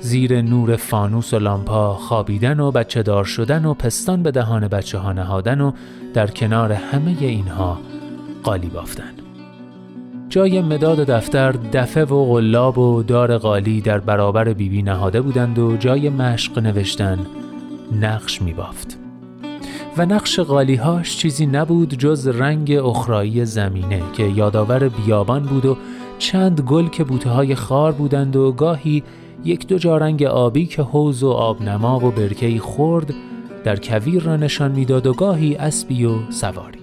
زیر 0.00 0.42
نور 0.42 0.76
فانوس 0.76 1.34
و 1.34 1.38
لامپا 1.38 1.94
خوابیدن 1.94 2.60
و 2.60 2.70
بچه 2.70 3.02
دار 3.02 3.24
شدن 3.24 3.64
و 3.64 3.74
پستان 3.74 4.22
به 4.22 4.30
دهان 4.30 4.68
بچه 4.68 4.98
ها 4.98 5.12
نهادن 5.12 5.60
و 5.60 5.72
در 6.14 6.26
کنار 6.26 6.72
همه 6.72 7.16
اینها 7.20 7.80
قالی 8.42 8.68
بافتن 8.68 9.12
جای 10.28 10.60
مداد 10.60 11.00
دفتر 11.00 11.52
دفه 11.52 12.04
و 12.04 12.24
غلاب 12.24 12.78
و 12.78 13.02
دار 13.02 13.38
قالی 13.38 13.80
در 13.80 13.98
برابر 13.98 14.44
بیبی 14.44 14.68
بی 14.68 14.82
نهاده 14.82 15.20
بودند 15.20 15.58
و 15.58 15.76
جای 15.76 16.08
مشق 16.08 16.58
نوشتن 16.58 17.18
نقش 18.00 18.42
می 18.42 18.52
بافت. 18.52 19.01
و 19.96 20.06
نقش 20.06 20.40
قالیهاش 20.40 21.16
چیزی 21.16 21.46
نبود 21.46 21.94
جز 21.94 22.28
رنگ 22.28 22.72
اخرایی 22.72 23.44
زمینه 23.44 24.02
که 24.12 24.22
یادآور 24.22 24.88
بیابان 24.88 25.42
بود 25.42 25.66
و 25.66 25.76
چند 26.18 26.60
گل 26.60 26.88
که 26.88 27.04
بوته 27.04 27.30
های 27.30 27.54
خار 27.54 27.92
بودند 27.92 28.36
و 28.36 28.52
گاهی 28.52 29.02
یک 29.44 29.66
دو 29.66 29.78
جارنگ 29.78 30.22
آبی 30.22 30.66
که 30.66 30.82
حوز 30.82 31.22
و 31.22 31.30
آبنما 31.30 31.96
و 31.98 32.10
برکهی 32.10 32.58
خورد 32.58 33.14
در 33.64 33.76
کویر 33.76 34.22
را 34.22 34.36
نشان 34.36 34.72
می‌داد 34.72 35.06
و 35.06 35.12
گاهی 35.12 35.54
اسبی 35.54 36.04
و 36.04 36.30
سواری. 36.30 36.80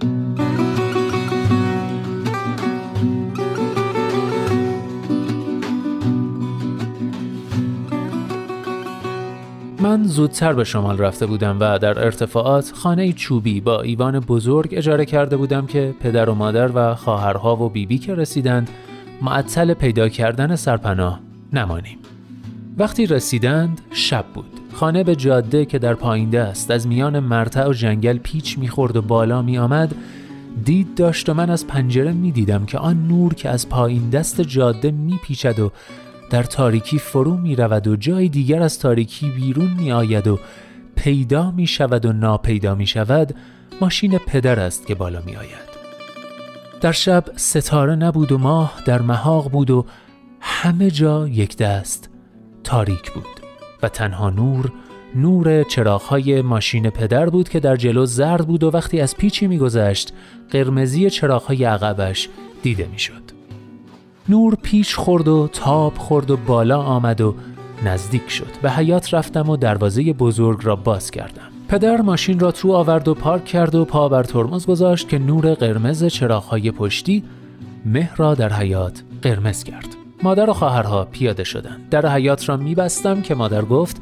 من 9.90 10.04
زودتر 10.04 10.52
به 10.52 10.64
شمال 10.64 10.98
رفته 10.98 11.26
بودم 11.26 11.56
و 11.60 11.78
در 11.78 12.04
ارتفاعات 12.04 12.72
خانه 12.74 13.12
چوبی 13.12 13.60
با 13.60 13.80
ایوان 13.80 14.20
بزرگ 14.20 14.68
اجاره 14.72 15.04
کرده 15.04 15.36
بودم 15.36 15.66
که 15.66 15.94
پدر 16.00 16.30
و 16.30 16.34
مادر 16.34 16.70
و 16.74 16.94
خواهرها 16.94 17.56
و 17.56 17.68
بیبی 17.68 17.98
که 17.98 18.14
رسیدند 18.14 18.70
معطل 19.22 19.74
پیدا 19.74 20.08
کردن 20.08 20.56
سرپناه 20.56 21.20
نمانیم. 21.52 21.98
وقتی 22.78 23.06
رسیدند 23.06 23.80
شب 23.90 24.24
بود. 24.34 24.60
خانه 24.72 25.04
به 25.04 25.16
جاده 25.16 25.64
که 25.64 25.78
در 25.78 25.94
پایین 25.94 26.36
است 26.36 26.70
از 26.70 26.86
میان 26.86 27.18
مرتع 27.18 27.68
و 27.68 27.72
جنگل 27.72 28.18
پیچ 28.18 28.58
می‌خورد 28.58 28.96
و 28.96 29.02
بالا 29.02 29.42
می 29.42 29.58
آمد 29.58 29.94
دید 30.64 30.94
داشت 30.94 31.28
و 31.28 31.34
من 31.34 31.50
از 31.50 31.66
پنجره 31.66 32.12
می 32.12 32.32
دیدم 32.32 32.66
که 32.66 32.78
آن 32.78 33.08
نور 33.08 33.34
که 33.34 33.48
از 33.48 33.68
پایین 33.68 34.10
دست 34.10 34.40
جاده 34.40 34.90
می 34.90 35.20
پیچد 35.22 35.60
و 35.60 35.72
در 36.30 36.42
تاریکی 36.42 36.98
فرو 36.98 37.36
می 37.36 37.56
رود 37.56 37.86
و 37.86 37.96
جای 37.96 38.28
دیگر 38.28 38.62
از 38.62 38.78
تاریکی 38.78 39.30
بیرون 39.30 39.70
می 39.70 39.92
آید 39.92 40.26
و 40.26 40.38
پیدا 40.96 41.50
می 41.50 41.66
شود 41.66 42.06
و 42.06 42.12
ناپیدا 42.12 42.74
می 42.74 42.86
شود 42.86 43.34
ماشین 43.80 44.18
پدر 44.18 44.60
است 44.60 44.86
که 44.86 44.94
بالا 44.94 45.22
می 45.26 45.36
آید 45.36 45.70
در 46.80 46.92
شب 46.92 47.24
ستاره 47.36 47.96
نبود 47.96 48.32
و 48.32 48.38
ماه 48.38 48.82
در 48.86 49.02
محاق 49.02 49.50
بود 49.50 49.70
و 49.70 49.86
همه 50.40 50.90
جا 50.90 51.28
یک 51.28 51.56
دست 51.56 52.10
تاریک 52.64 53.12
بود 53.12 53.40
و 53.82 53.88
تنها 53.88 54.30
نور 54.30 54.72
نور 55.14 55.62
چراغهای 55.62 56.42
ماشین 56.42 56.90
پدر 56.90 57.30
بود 57.30 57.48
که 57.48 57.60
در 57.60 57.76
جلو 57.76 58.06
زرد 58.06 58.46
بود 58.46 58.64
و 58.64 58.70
وقتی 58.70 59.00
از 59.00 59.16
پیچی 59.16 59.46
میگذشت 59.46 60.12
قرمزی 60.50 61.10
چراغهای 61.10 61.64
عقبش 61.64 62.28
دیده 62.62 62.88
می‌شد. 62.92 63.39
نور 64.30 64.54
پیش 64.62 64.94
خورد 64.94 65.28
و 65.28 65.48
تاب 65.52 65.94
خورد 65.98 66.30
و 66.30 66.36
بالا 66.36 66.82
آمد 66.82 67.20
و 67.20 67.34
نزدیک 67.84 68.30
شد. 68.30 68.50
به 68.62 68.70
حیات 68.70 69.14
رفتم 69.14 69.50
و 69.50 69.56
دروازه 69.56 70.12
بزرگ 70.12 70.58
را 70.62 70.76
باز 70.76 71.10
کردم. 71.10 71.42
پدر 71.68 72.00
ماشین 72.00 72.40
را 72.40 72.52
تو 72.52 72.72
آورد 72.72 73.08
و 73.08 73.14
پارک 73.14 73.44
کرد 73.44 73.74
و 73.74 73.84
پا 73.84 74.08
بر 74.08 74.22
ترمز 74.22 74.66
گذاشت 74.66 75.08
که 75.08 75.18
نور 75.18 75.54
قرمز 75.54 76.04
چراغهای 76.04 76.70
پشتی 76.70 77.24
مه 77.84 78.10
را 78.16 78.34
در 78.34 78.52
حیات 78.52 79.02
قرمز 79.22 79.64
کرد. 79.64 79.86
مادر 80.22 80.50
و 80.50 80.52
خواهرها 80.52 81.04
پیاده 81.04 81.44
شدند. 81.44 81.88
در 81.90 82.06
حیات 82.06 82.48
را 82.48 82.56
میبستم 82.56 83.22
که 83.22 83.34
مادر 83.34 83.62
گفت 83.62 84.00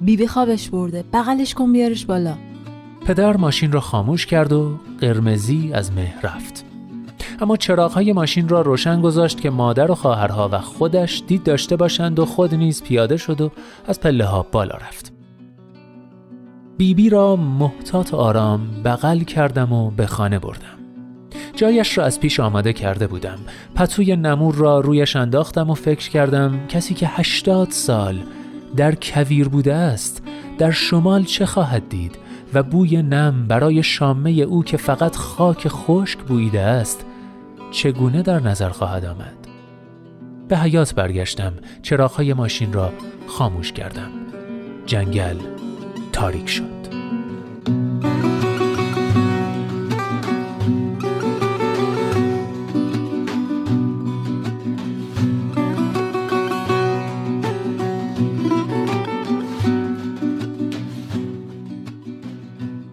بیبی 0.00 0.26
خوابش 0.26 0.70
برده. 0.70 1.04
بغلش 1.12 1.54
کن 1.54 1.72
بیارش 1.72 2.06
بالا. 2.06 2.34
پدر 3.06 3.36
ماشین 3.36 3.72
را 3.72 3.80
خاموش 3.80 4.26
کرد 4.26 4.52
و 4.52 4.78
قرمزی 5.00 5.70
از 5.72 5.92
مه 5.92 6.14
رفت. 6.22 6.73
اما 7.40 7.56
چراغهای 7.56 8.12
ماشین 8.12 8.48
را 8.48 8.60
روشن 8.60 9.00
گذاشت 9.00 9.40
که 9.40 9.50
مادر 9.50 9.90
و 9.90 9.94
خواهرها 9.94 10.48
و 10.52 10.58
خودش 10.58 11.22
دید 11.26 11.42
داشته 11.42 11.76
باشند 11.76 12.18
و 12.18 12.26
خود 12.26 12.54
نیز 12.54 12.82
پیاده 12.82 13.16
شد 13.16 13.40
و 13.40 13.50
از 13.86 14.00
پله 14.00 14.24
ها 14.24 14.46
بالا 14.52 14.74
رفت. 14.74 15.12
بیبی 16.78 17.02
بی 17.02 17.10
را 17.10 17.36
محتاط 17.36 18.14
آرام 18.14 18.60
بغل 18.84 19.18
کردم 19.18 19.72
و 19.72 19.90
به 19.90 20.06
خانه 20.06 20.38
بردم. 20.38 20.78
جایش 21.56 21.98
را 21.98 22.04
از 22.04 22.20
پیش 22.20 22.40
آماده 22.40 22.72
کرده 22.72 23.06
بودم. 23.06 23.38
پتوی 23.74 24.16
نمور 24.16 24.54
را 24.54 24.80
رویش 24.80 25.16
انداختم 25.16 25.70
و 25.70 25.74
فکر 25.74 26.10
کردم 26.10 26.66
کسی 26.68 26.94
که 26.94 27.06
هشتاد 27.06 27.70
سال 27.70 28.18
در 28.76 28.94
کویر 28.94 29.48
بوده 29.48 29.74
است 29.74 30.22
در 30.58 30.70
شمال 30.70 31.24
چه 31.24 31.46
خواهد 31.46 31.88
دید 31.88 32.18
و 32.54 32.62
بوی 32.62 33.02
نم 33.02 33.46
برای 33.48 33.82
شامه 33.82 34.30
او 34.30 34.64
که 34.64 34.76
فقط 34.76 35.16
خاک 35.16 35.68
خشک 35.68 36.18
بویده 36.18 36.60
است 36.60 37.06
چگونه 37.74 38.22
در 38.22 38.40
نظر 38.40 38.68
خواهد 38.68 39.04
آمد؟ 39.04 39.48
به 40.48 40.58
حیات 40.58 40.94
برگشتم 40.94 41.52
چراغهای 41.82 42.32
ماشین 42.32 42.72
را 42.72 42.92
خاموش 43.26 43.72
کردم. 43.72 44.10
جنگل 44.86 45.36
تاریک 46.12 46.48
شد. 46.48 46.64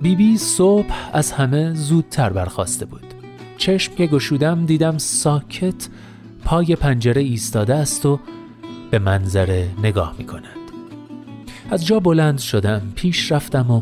بیبی 0.02 0.38
صبح 0.38 0.86
از 1.14 1.32
همه 1.32 1.74
زودتر 1.74 2.30
برخواسته 2.30 2.86
بود. 2.86 3.11
چشم 3.62 3.96
که 3.96 4.08
گشودم 4.08 4.66
دیدم 4.66 4.98
ساکت 4.98 5.88
پای 6.46 6.76
پنجره 6.76 7.22
ایستاده 7.22 7.76
است 7.76 8.06
و 8.06 8.20
به 8.92 9.00
منظره 9.00 9.70
نگاه 9.84 10.16
می 10.18 10.26
کند. 10.26 10.58
از 11.72 11.86
جا 11.86 12.00
بلند 12.00 12.40
شدم 12.40 12.82
پیش 12.96 13.32
رفتم 13.32 13.72
و 13.72 13.82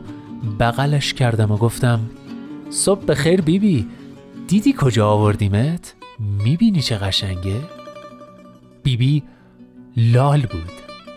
بغلش 0.60 1.14
کردم 1.14 1.52
و 1.52 1.58
گفتم 1.58 2.00
صبح 2.70 3.14
خیر 3.14 3.42
بیبی 3.42 3.88
دیدی 4.48 4.76
کجا 4.78 5.10
آوردیمت؟ 5.10 5.96
می‌بینی 6.20 6.82
چه 6.82 6.98
قشنگه؟ 6.98 7.62
بیبی 8.84 9.24
لال 9.98 10.42
بود 10.42 10.72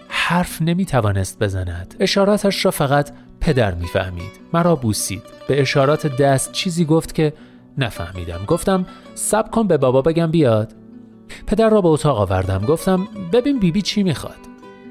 حرف 0.09 0.63
نمی 0.63 0.85
توانست 0.85 1.39
بزند 1.39 1.95
اشاراتش 2.01 2.65
را 2.65 2.71
فقط 2.71 3.11
پدر 3.41 3.75
می‌فهمید 3.75 4.41
مرا 4.53 4.77
بوسید 4.77 5.23
به 5.49 5.61
اشارات 5.61 6.17
دست 6.17 6.53
چیزی 6.53 6.85
گفت 6.85 7.15
که 7.15 7.33
نفهمیدم. 7.79 8.41
گفتم 8.47 8.87
سب 9.15 9.51
کن 9.51 9.67
به 9.67 9.77
بابا 9.77 10.03
بگم 10.03 10.31
بیاد. 10.31 10.73
پدر 11.47 11.69
را 11.69 11.81
به 11.81 11.89
اتاق 11.89 12.19
آوردم. 12.19 12.59
گفتم 12.59 13.09
ببین 13.33 13.59
بیبی 13.59 13.71
بی 13.71 13.83
چی 13.83 14.03
می‌خواد. 14.03 14.39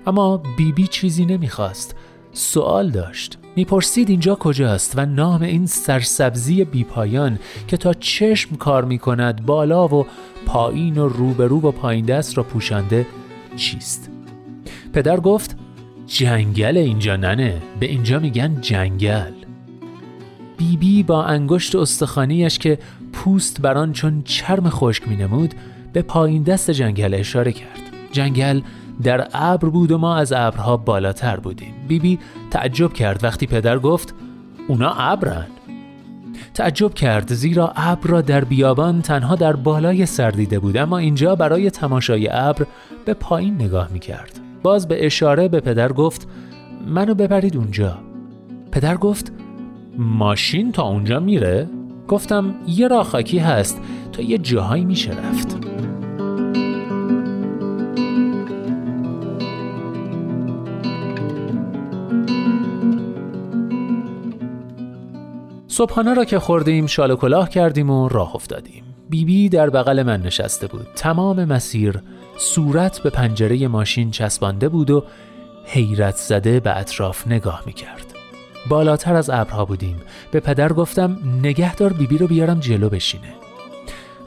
اما 0.07 0.37
بیبی 0.37 0.71
بی 0.71 0.87
چیزی 0.87 1.25
نمی‌خواست. 1.25 1.95
سوال 2.31 2.89
داشت. 2.89 3.37
می‌پرسید 3.55 4.09
اینجا 4.09 4.35
کجاست 4.35 4.93
و 4.97 5.05
نام 5.05 5.41
این 5.41 5.65
سرسبزی 5.65 6.65
بیپایان 6.65 7.39
که 7.67 7.77
تا 7.77 7.93
چشم 7.93 8.55
کار 8.55 8.85
می‌کند 8.85 9.45
بالا 9.45 9.87
و 9.87 10.05
پایین 10.45 10.97
و 10.97 11.07
روبرو 11.07 11.61
و 11.61 11.71
پایین 11.71 12.05
دست 12.05 12.37
را 12.37 12.43
پوشانده 12.43 13.07
چیست؟ 13.55 14.09
پدر 14.93 15.19
گفت 15.19 15.57
جنگل 16.07 16.77
اینجا 16.77 17.15
ننه. 17.15 17.61
به 17.79 17.85
اینجا 17.85 18.19
میگن 18.19 18.61
جنگل. 18.61 19.31
بیبی 20.61 20.77
بی 20.77 21.03
با 21.03 21.23
انگشت 21.23 21.75
استخانیش 21.75 22.59
که 22.59 22.79
پوست 23.13 23.61
بران 23.61 23.93
چون 23.93 24.21
چرم 24.25 24.69
خشک 24.69 25.07
می 25.07 25.15
نمود 25.15 25.53
به 25.93 26.01
پایین 26.01 26.43
دست 26.43 26.71
جنگل 26.71 27.13
اشاره 27.13 27.51
کرد. 27.51 27.79
جنگل 28.11 28.61
در 29.03 29.27
ابر 29.33 29.69
بود 29.69 29.91
و 29.91 29.97
ما 29.97 30.15
از 30.15 30.33
ابرها 30.33 30.77
بالاتر 30.77 31.37
بودیم. 31.37 31.73
بیبی 31.87 32.15
بی 32.15 32.23
تعجب 32.51 32.93
کرد. 32.93 33.23
وقتی 33.23 33.47
پدر 33.47 33.79
گفت 33.79 34.13
اونا 34.67 34.93
ابرن. 34.93 35.47
تعجب 36.53 36.93
کرد 36.93 37.33
زیرا 37.33 37.73
ابر 37.75 38.09
را 38.09 38.21
در 38.21 38.43
بیابان 38.43 39.01
تنها 39.01 39.35
در 39.35 39.55
بالای 39.55 40.05
سر 40.05 40.31
دیده 40.31 40.59
بود. 40.59 40.77
اما 40.77 40.97
اینجا 40.97 41.35
برای 41.35 41.69
تماشای 41.69 42.29
ابر 42.31 42.65
به 43.05 43.13
پایین 43.13 43.55
نگاه 43.55 43.89
می 43.91 43.99
کرد 43.99 44.39
باز 44.63 44.87
به 44.87 45.05
اشاره 45.05 45.47
به 45.47 45.59
پدر 45.59 45.93
گفت 45.93 46.27
منو 46.87 47.13
ببرید 47.15 47.57
اونجا. 47.57 47.97
پدر 48.71 48.97
گفت 48.97 49.31
ماشین 49.97 50.71
تا 50.71 50.83
اونجا 50.83 51.19
میره؟ 51.19 51.69
گفتم 52.07 52.55
یه 52.67 52.87
راه 52.87 53.03
خاکی 53.03 53.39
هست 53.39 53.81
تا 54.11 54.21
یه 54.21 54.37
جاهایی 54.37 54.85
میشه 54.85 55.11
رفت 55.11 55.57
صبحانه 65.67 66.13
را 66.13 66.25
که 66.25 66.39
خوردیم 66.39 66.87
شال 66.87 67.11
و 67.11 67.15
کلاه 67.15 67.49
کردیم 67.49 67.89
و 67.89 68.07
راه 68.07 68.35
افتادیم 68.35 68.83
بیبی 69.09 69.25
بی 69.25 69.49
در 69.49 69.69
بغل 69.69 70.03
من 70.03 70.21
نشسته 70.21 70.67
بود 70.67 70.87
تمام 70.95 71.45
مسیر 71.45 71.99
صورت 72.37 72.99
به 72.99 73.09
پنجره 73.09 73.67
ماشین 73.67 74.11
چسبانده 74.11 74.69
بود 74.69 74.91
و 74.91 75.03
حیرت 75.65 76.15
زده 76.15 76.59
به 76.59 76.77
اطراف 76.77 77.27
نگاه 77.27 77.63
می 77.65 77.73
کرد. 77.73 78.10
بالاتر 78.69 79.15
از 79.15 79.29
ابرها 79.29 79.65
بودیم. 79.65 80.01
به 80.31 80.39
پدر 80.39 80.73
گفتم 80.73 81.17
نگهدار 81.43 81.93
بیبی 81.93 82.17
رو 82.17 82.27
بیارم 82.27 82.59
جلو 82.59 82.89
بشینه. 82.89 83.33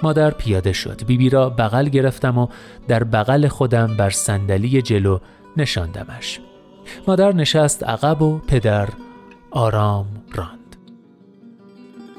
مادر 0.03 0.31
پیاده 0.31 0.73
شد. 0.73 1.05
بیبی 1.07 1.31
را 1.31 1.51
بغل 1.51 1.89
گرفتم 1.89 2.39
و 2.39 2.49
در 2.89 3.05
بغل 3.05 3.49
خودم 3.49 3.97
بر 3.97 4.11
صندلی 4.11 4.83
جلو 4.83 5.19
نشاندمش. 5.57 6.41
مادر 7.09 7.33
نشست 7.33 7.85
عقب 7.85 8.23
و 8.23 8.39
پدر 8.39 8.89
آرام 9.51 10.07
راند. 10.33 10.77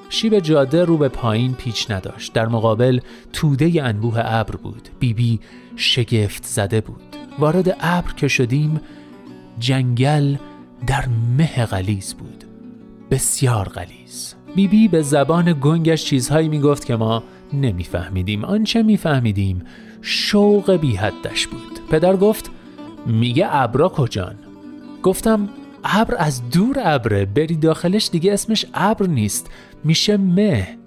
شیب 0.09 0.39
جاده 0.39 0.85
رو 0.85 0.97
به 0.97 1.09
پایین 1.09 1.53
پیچ 1.53 1.91
نداشت. 1.91 2.33
در 2.33 2.47
مقابل 2.47 2.99
توده 3.33 3.83
انبوه 3.83 4.19
ابر 4.23 4.55
بود. 4.55 4.89
بیبی 4.99 5.39
شگفت 5.75 6.43
زده 6.43 6.81
بود. 6.81 7.15
وارد 7.39 7.77
ابر 7.79 8.13
که 8.13 8.27
شدیم 8.27 8.81
جنگل 9.59 10.35
در 10.87 11.05
مه 11.37 11.65
غلیز 11.65 12.13
بود. 12.13 12.43
بسیار 13.11 13.69
غلیز 13.69 14.35
بیبی 14.55 14.87
به 14.87 15.01
زبان 15.01 15.59
گنگش 15.61 16.05
چیزهایی 16.05 16.49
می‌گفت 16.49 16.85
که 16.85 16.95
ما 16.95 17.23
نمیفهمیدیم. 17.53 18.45
آنچه 18.45 18.83
میفهمیدیم 18.83 19.63
شوق 20.01 20.71
بی 20.71 20.95
حدش 20.95 21.47
بود. 21.47 21.79
پدر 21.91 22.15
گفت 22.15 22.51
میگه 23.05 23.47
ابرا 23.49 23.89
کجان؟ 23.89 24.35
گفتم 25.03 25.49
ابر 25.83 26.15
از 26.17 26.49
دور 26.49 26.77
ابره. 26.83 27.25
بری 27.25 27.55
داخلش 27.55 28.09
دیگه 28.11 28.33
اسمش 28.33 28.65
ابر 28.73 29.07
نیست. 29.07 29.49
میشه 29.83 30.17
مه. 30.17 30.77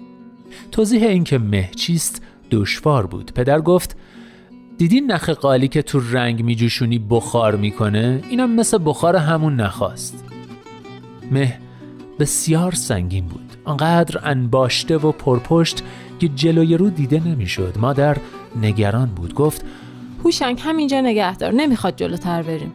توضیح 0.72 1.07
اینکه 1.07 1.38
مه 1.38 1.70
چیست 1.76 2.22
دشوار 2.51 3.07
بود. 3.07 3.32
پدر 3.34 3.61
گفت 3.61 3.96
دیدی 4.79 5.01
نخ 5.01 5.31
قالی 5.31 5.68
که 5.68 5.83
تو 5.83 6.01
رنگ 6.12 6.45
میجوشونی 6.45 6.99
بخار 7.11 7.57
می‌کنه؟ 7.57 8.22
اینم 8.31 8.55
مثل 8.55 8.79
بخار 8.85 9.16
همون 9.16 9.57
نخواست. 9.57 10.24
مه 11.31 11.59
بسیار 12.18 12.72
سنگین 12.72 13.26
بود. 13.26 13.53
آنقدر 13.64 14.20
انباشته 14.29 14.97
و 14.97 15.12
پرپشت 15.12 15.83
که 16.18 16.29
جلوی 16.29 16.76
رو 16.76 16.91
دیده 16.91 17.29
نمی‌شد. 17.29 17.76
مادر 17.81 18.16
نگران 18.62 19.09
بود. 19.09 19.35
گفت 19.35 19.64
هوشنگ 20.24 20.61
همینجا 20.64 21.01
نگهدار 21.01 21.53
نمی‌خواد 21.53 21.97
جلوتر 21.97 22.43
بریم. 22.43 22.72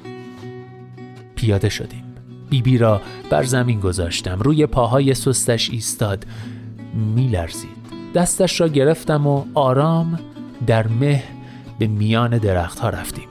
پیاده 1.35 1.69
شدیم. 1.69 2.03
بیبی 2.49 2.77
را 2.77 3.01
بر 3.29 3.43
زمین 3.43 3.79
گذاشتم. 3.79 4.39
روی 4.39 4.65
پاهای 4.65 5.13
سستش 5.13 5.69
ایستاد. 5.69 6.25
میلرزید. 7.15 7.83
دستش 8.15 8.61
را 8.61 8.67
گرفتم 8.67 9.27
و 9.27 9.43
آرام 9.53 10.19
در 10.67 10.87
مه 10.87 11.23
به 11.83 11.87
میان 11.87 12.37
درختها 12.37 12.89
رفتیم. 12.89 13.27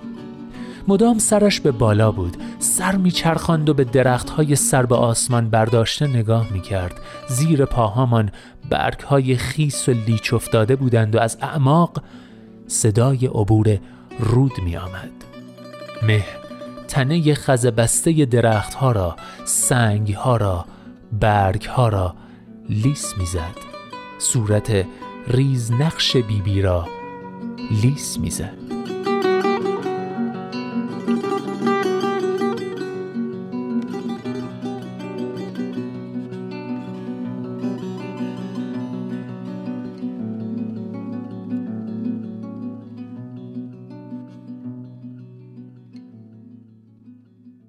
مدام 0.88 1.18
سرش 1.18 1.61
به 1.61 1.70
بالا 1.70 2.12
بود 2.12 2.36
سر 2.59 2.96
میچرخاند 2.96 3.68
و 3.68 3.74
به 3.74 3.84
درختهای 3.84 4.57
سر 4.57 4.86
به 4.86 4.94
آسمان 4.94 5.50
برداشته 5.50 6.07
نگاه 6.07 6.53
می‌کرد. 6.53 7.00
زیر 7.28 7.64
پاهامان 7.64 8.30
برگهای 8.70 9.36
خیس 9.36 9.88
و 9.88 9.92
لیچ 9.92 10.34
افتاده 10.34 10.76
بودند 10.76 11.16
و 11.16 11.18
از 11.18 11.38
اعماق 11.40 12.03
صدای 12.66 13.26
عبور 13.26 13.78
رود 14.18 14.53
می 14.64 14.76
آمد. 14.76 15.11
مه 16.03 16.24
تنه 16.88 17.34
خزبسته 17.34 18.24
درختها 18.24 18.92
را 18.92 19.16
سنگها 19.44 20.36
را 20.36 20.64
برگها 21.20 21.88
را 21.88 22.14
لیس 22.68 23.18
می‌زد. 23.18 23.57
صورت 24.18 24.84
ریز 25.28 25.72
نقش 25.72 26.16
بیبی 26.16 26.62
را 26.62 26.88
لیس 27.83 28.18
می‌زد 28.18 28.59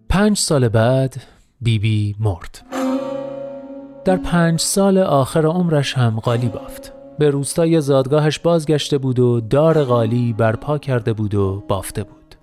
پنج 0.10 0.38
سال 0.38 0.68
بعد 0.68 1.16
بیبی 1.62 2.14
بی 2.14 2.16
مرد. 2.20 2.66
در 4.06 4.16
پنج 4.16 4.60
سال 4.60 4.98
آخر 4.98 5.46
عمرش 5.46 5.98
هم 5.98 6.20
قالی 6.20 6.48
بافت 6.48 6.83
به 7.20 7.30
روستای 7.30 7.82
زادگاهش 7.82 8.40
بازگشته 8.40 8.98
بود 8.98 9.20
و 9.20 9.42
دار 9.42 9.84
قالی 9.84 10.34
برپا 10.34 10.78
کرده 10.78 11.14
بود 11.14 11.36
و 11.36 11.64
بافته 11.68 12.04
بود. 12.04 12.36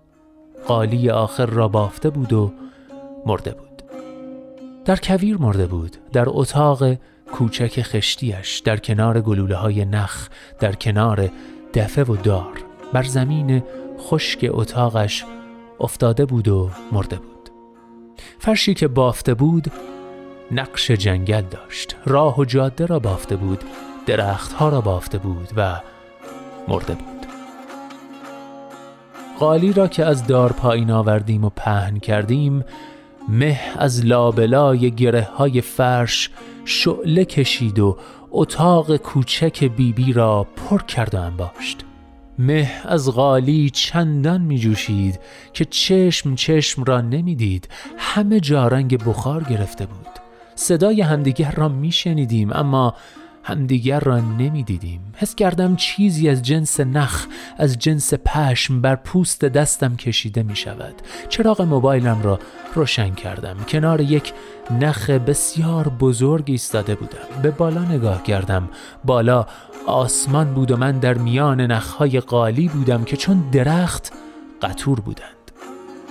قالی 0.67 1.11
آخر 1.11 1.47
را 1.47 1.69
بافته 1.69 2.11
بود 2.11 2.33
و 2.33 2.53
مرده 3.27 3.51
بود. 3.51 3.83
در 4.85 4.97
کویر 4.97 5.37
مرده 5.37 5.67
بود 5.67 5.97
در 6.13 6.25
اتاق 6.29 6.95
کوچک 7.33 7.83
خشتیش 7.83 8.59
در 8.59 8.77
کنار 8.77 9.21
گلوله 9.21 9.57
های 9.57 9.85
نخ 9.85 10.29
در 10.61 10.73
کنار 10.73 11.29
دفه 11.75 12.05
و 12.05 12.17
دار. 12.17 12.65
بر 12.93 13.03
زمین 13.03 13.63
خشک 13.99 14.51
اتاقش 14.51 15.25
افتاده 15.81 16.25
بود 16.25 16.49
و 16.49 16.71
مرده 16.93 17.17
بود. 17.17 17.51
فرشی 18.39 18.75
که 18.75 18.89
بافته 18.89 19.35
بود 19.35 19.73
نقش 20.51 20.91
جنگل 20.91 21.43
داشت. 21.43 21.97
راه 22.07 22.41
و 22.41 22.45
جاده 22.45 22.87
را 22.87 22.99
بافته 22.99 23.37
بود. 23.37 23.65
درختها 24.07 24.69
را 24.69 24.81
بافته 24.81 25.19
بود 25.19 25.49
و 25.57 25.81
مرده 26.69 26.95
بود. 26.95 27.27
قالی 29.39 29.73
را 29.73 29.89
که 29.89 30.05
از 30.05 30.27
دار 30.27 30.53
پایین 30.53 30.91
آوردیم 30.91 31.45
و 31.45 31.51
پهن 31.51 31.99
کردیم 31.99 32.65
مه 33.29 33.61
از 33.77 34.05
لابلای 34.05 34.91
گره 34.91 35.23
های 35.23 35.61
فرش 35.61 36.31
شعله 36.65 37.25
کشید 37.25 37.79
و 37.79 37.97
اتاق 38.31 38.97
کوچک 38.97 39.65
بیبی 39.65 39.93
بی 39.93 40.13
را 40.13 40.47
پر 40.57 40.83
کرد 40.83 41.15
و 41.15 41.21
انباشت. 41.21 41.85
مه 42.39 42.71
از 42.85 43.13
غالی 43.13 43.71
چندان 43.71 44.41
می 44.41 44.59
جوشید 44.59 45.21
که 45.53 45.65
چشم 45.65 46.35
چشم 46.35 46.85
را 46.85 47.01
نمی‌دید 47.01 47.69
همه 47.99 48.41
جا 48.41 48.69
رنگ 48.69 49.05
بخار 49.05 49.45
گرفته 49.45 49.87
بود. 49.87 50.07
صدای 50.55 51.01
همدیگر 51.01 51.51
را 51.51 51.69
می 51.69 51.93
شنیدیم 51.93 52.53
اما 52.53 52.95
همدیگر 53.51 54.01
را 54.01 54.21
نمی‌دیدیم. 54.21 55.01
حس 55.17 55.35
کردم 55.35 55.77
چیزی 55.77 56.29
از 56.29 56.43
جنس 56.43 56.81
نخ 56.81 57.27
از 57.57 57.79
جنس 57.79 58.15
پشم 58.15 58.81
بر 58.81 58.97
پوست 58.97 59.45
دستم 59.45 59.97
کشیده 59.97 60.43
می 60.43 60.57
شود 60.57 60.95
چراغ 61.29 61.63
موبایلم 61.63 62.23
را 62.23 62.39
روشن 62.75 63.15
کردم. 63.15 63.57
کنار 63.69 64.01
یک 64.01 64.33
نخ 64.81 65.11
بسیار 65.11 65.89
بزرگ 65.89 66.45
ایستاده 66.47 66.95
بودم. 66.95 67.43
به 67.43 67.51
بالا 67.51 67.85
نگاه 67.85 68.23
کردم. 68.23 68.69
بالا 69.05 69.47
آسمان 69.87 70.55
بود 70.55 70.71
و 70.71 70.77
من 70.77 70.99
در 70.99 71.15
میان 71.15 71.61
نخهای 71.61 72.21
قالی 72.21 72.69
بودم 72.69 73.05
که 73.05 73.17
چون 73.17 73.51
درخت 73.53 74.13
قطور 74.63 75.01
بودند. 75.01 75.51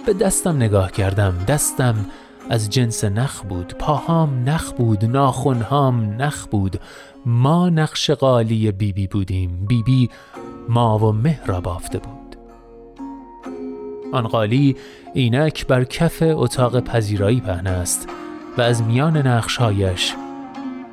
به 0.06 0.14
دستم 0.14 0.56
نگاه 0.56 0.92
کردم. 0.92 1.34
دستم 1.48 2.06
از 2.50 2.70
جنس 2.70 3.04
نخ 3.04 3.42
بود. 3.42 3.74
پاهام 3.80 4.50
نخ 4.50 4.72
بود. 4.72 5.06
ناخونهام 5.06 6.22
نخ 6.22 6.48
بود. 6.48 6.80
ما 7.26 7.70
نقش 7.70 8.12
قالی 8.12 8.72
بیبی 8.72 8.92
بی 8.94 9.08
بودیم. 9.08 9.66
بیبی 9.66 9.84
بی 9.84 10.10
ما 10.70 11.00
و 11.00 11.12
مه 11.12 11.40
را 11.46 11.62
بافته 11.62 12.00
بود. 12.00 12.36
آن 14.14 14.28
قالی 14.28 14.76
اینک 15.14 15.68
بر 15.68 15.84
کف 15.84 16.24
اتاق 16.26 16.80
پذیرایی 16.80 17.42
پهن 17.42 17.68
است 17.68 18.10
و 18.58 18.62
از 18.62 18.84
میان 18.84 19.18
نقشهایش 19.18 20.16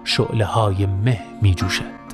شعله 0.04 0.44
های 0.44 0.86
مه 0.86 1.20
می 1.42 1.54
جوشد 1.54 2.05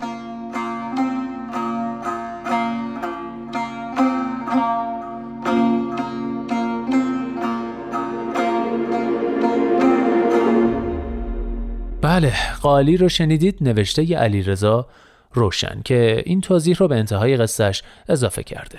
بله 12.12 12.32
قالی 12.62 12.96
رو 12.96 13.08
شنیدید 13.08 13.58
نوشته 13.60 14.10
ی 14.10 14.14
علی 14.14 14.42
رضا 14.42 14.86
روشن 15.32 15.82
که 15.84 16.22
این 16.26 16.40
توضیح 16.40 16.76
رو 16.76 16.88
به 16.88 16.96
انتهای 16.96 17.36
قصهش 17.36 17.82
اضافه 18.08 18.42
کرده. 18.42 18.78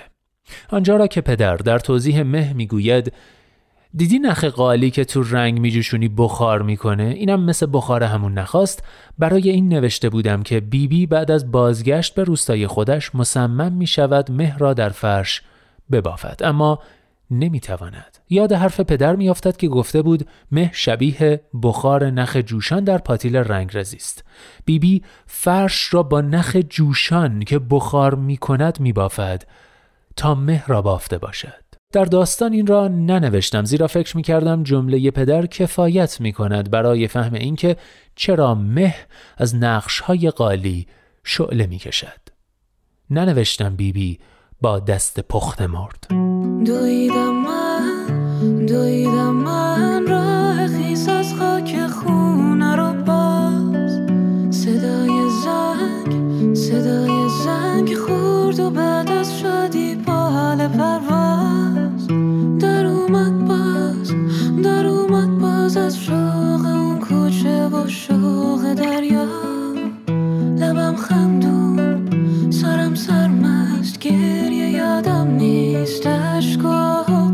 آنجا 0.70 0.96
را 0.96 1.06
که 1.06 1.20
پدر 1.20 1.56
در 1.56 1.78
توضیح 1.78 2.22
مه 2.22 2.52
می‌گوید 2.52 3.12
دیدی 3.94 4.18
نخ 4.18 4.44
قالی 4.44 4.90
که 4.90 5.04
تو 5.04 5.22
رنگ 5.22 5.60
میجوشونی 5.60 6.08
بخار 6.08 6.62
می‌کنه؟ 6.62 7.02
اینم 7.02 7.44
مثل 7.44 7.66
بخار 7.72 8.02
همون 8.02 8.38
نخواست. 8.38 8.82
برای 9.18 9.50
این 9.50 9.68
نوشته 9.68 10.08
بودم 10.08 10.42
که 10.42 10.60
بیبی 10.60 10.88
بی 10.88 11.06
بعد 11.06 11.30
از 11.30 11.52
بازگشت 11.52 12.14
به 12.14 12.24
روستای 12.24 12.66
خودش 12.66 13.14
مصمم 13.14 13.72
می‌شود 13.72 14.30
مه 14.30 14.58
را 14.58 14.74
در 14.74 14.88
فرش 14.88 15.42
ببافد. 15.92 16.40
اما 16.44 16.78
نمی‌تواند 17.30 18.18
یاد 18.30 18.52
حرف 18.52 18.80
پدر 18.80 19.16
میافتد 19.16 19.56
که 19.56 19.68
گفته 19.68 20.02
بود 20.02 20.28
مه 20.50 20.70
شبیه 20.72 21.40
بخار 21.62 22.10
نخ 22.10 22.36
جوشان 22.36 22.84
در 22.84 22.98
پاتیل 22.98 23.36
رنگرزی 23.36 23.96
است 23.96 24.24
بیبی 24.64 25.02
فرش 25.26 25.94
را 25.94 26.02
با 26.02 26.20
نخ 26.20 26.56
جوشان 26.68 27.40
که 27.40 27.58
بخار 27.58 28.14
می‌کند 28.14 28.80
میبافد 28.80 29.42
تا 30.16 30.34
مه 30.34 30.64
را 30.66 30.82
بافته 30.82 31.18
باشد 31.18 31.64
در 31.92 32.04
داستان 32.04 32.52
این 32.52 32.66
را 32.66 32.88
ننوشتم 32.88 33.64
زیرا 33.64 33.86
فکر 33.86 34.16
می 34.16 34.22
کردم 34.22 34.62
جمله 34.62 35.10
پدر 35.10 35.46
کفایت 35.46 36.20
می 36.20 36.32
کند 36.32 36.70
برای 36.70 37.08
فهم 37.08 37.34
اینکه 37.34 37.76
چرا 38.14 38.54
مه 38.54 38.94
از 39.36 39.54
نقش 39.54 40.00
های 40.00 40.30
قالی 40.30 40.86
شعله 41.24 41.66
می 41.66 41.78
کشد. 41.78 42.20
ننوشتم 43.10 43.76
بیبی 43.76 44.12
بی 44.12 44.18
با 44.60 44.78
دست 44.78 45.20
پخت 45.20 45.62
مرد. 45.62 46.23
دویدم 46.64 47.34
من 47.34 48.66
دویدم 48.66 49.34
من 49.34 50.06
راه 50.06 50.66
خیس 50.68 51.08
خاک 51.38 51.86
خونه 51.86 52.76
رو 52.76 52.92
باز. 52.92 53.92
صدای 54.50 55.30
زنگ 55.44 56.54
صدای 56.54 57.28
زنگ 57.44 57.94
خورد 57.94 58.60
و 58.60 58.70
بعد 58.70 59.10
از 59.10 59.38
شادی 59.38 59.94
با 59.94 60.12
حال 60.12 60.68
پرواز. 60.68 62.06
در 62.60 62.86
اومد 62.86 63.44
باز 63.48 64.14
در 64.62 64.86
اومد 64.86 65.38
باز 65.38 65.76
از 65.76 65.98
شوق 65.98 66.66
اون 66.66 67.00
کوچه 67.00 67.68
و 67.68 67.88
شوق 67.88 68.74
دریا. 68.74 69.26
لبم 70.58 70.96
خندون 70.96 72.03
سرم 72.64 72.94
سرمست 72.94 73.98
گریه 73.98 74.70
یادم 74.70 75.30
نیست 75.30 76.06
اشک 76.06 76.64
و 76.64 77.04
دور 77.06 77.30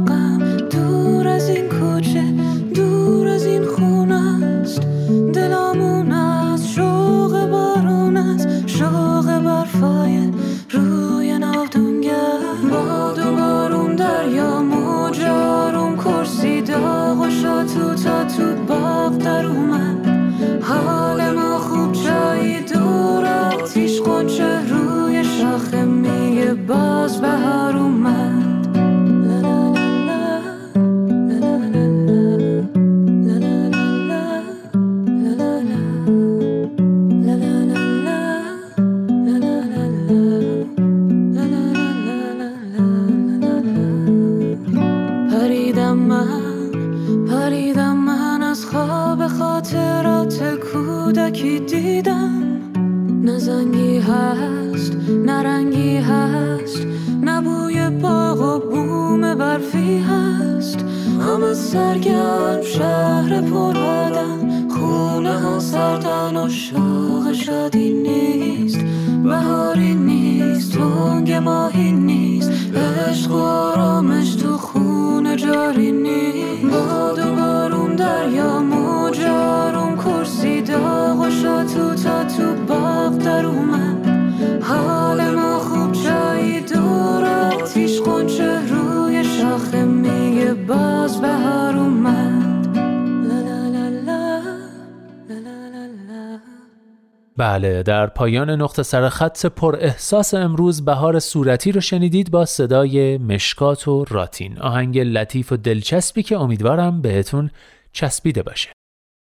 بله 97.40 97.82
در 97.82 98.06
پایان 98.06 98.50
نقطه 98.50 98.82
سر 98.82 99.08
خط 99.08 99.46
پر 99.46 99.76
احساس 99.80 100.34
امروز 100.34 100.84
بهار 100.84 101.18
صورتی 101.18 101.72
رو 101.72 101.80
شنیدید 101.80 102.30
با 102.30 102.44
صدای 102.44 103.18
مشکات 103.18 103.88
و 103.88 104.04
راتین. 104.08 104.58
آهنگ 104.58 104.98
لطیف 104.98 105.52
و 105.52 105.56
دلچسبی 105.56 106.22
که 106.22 106.38
امیدوارم 106.38 107.00
بهتون 107.00 107.50
چسبیده 107.92 108.42
باشه. 108.42 108.70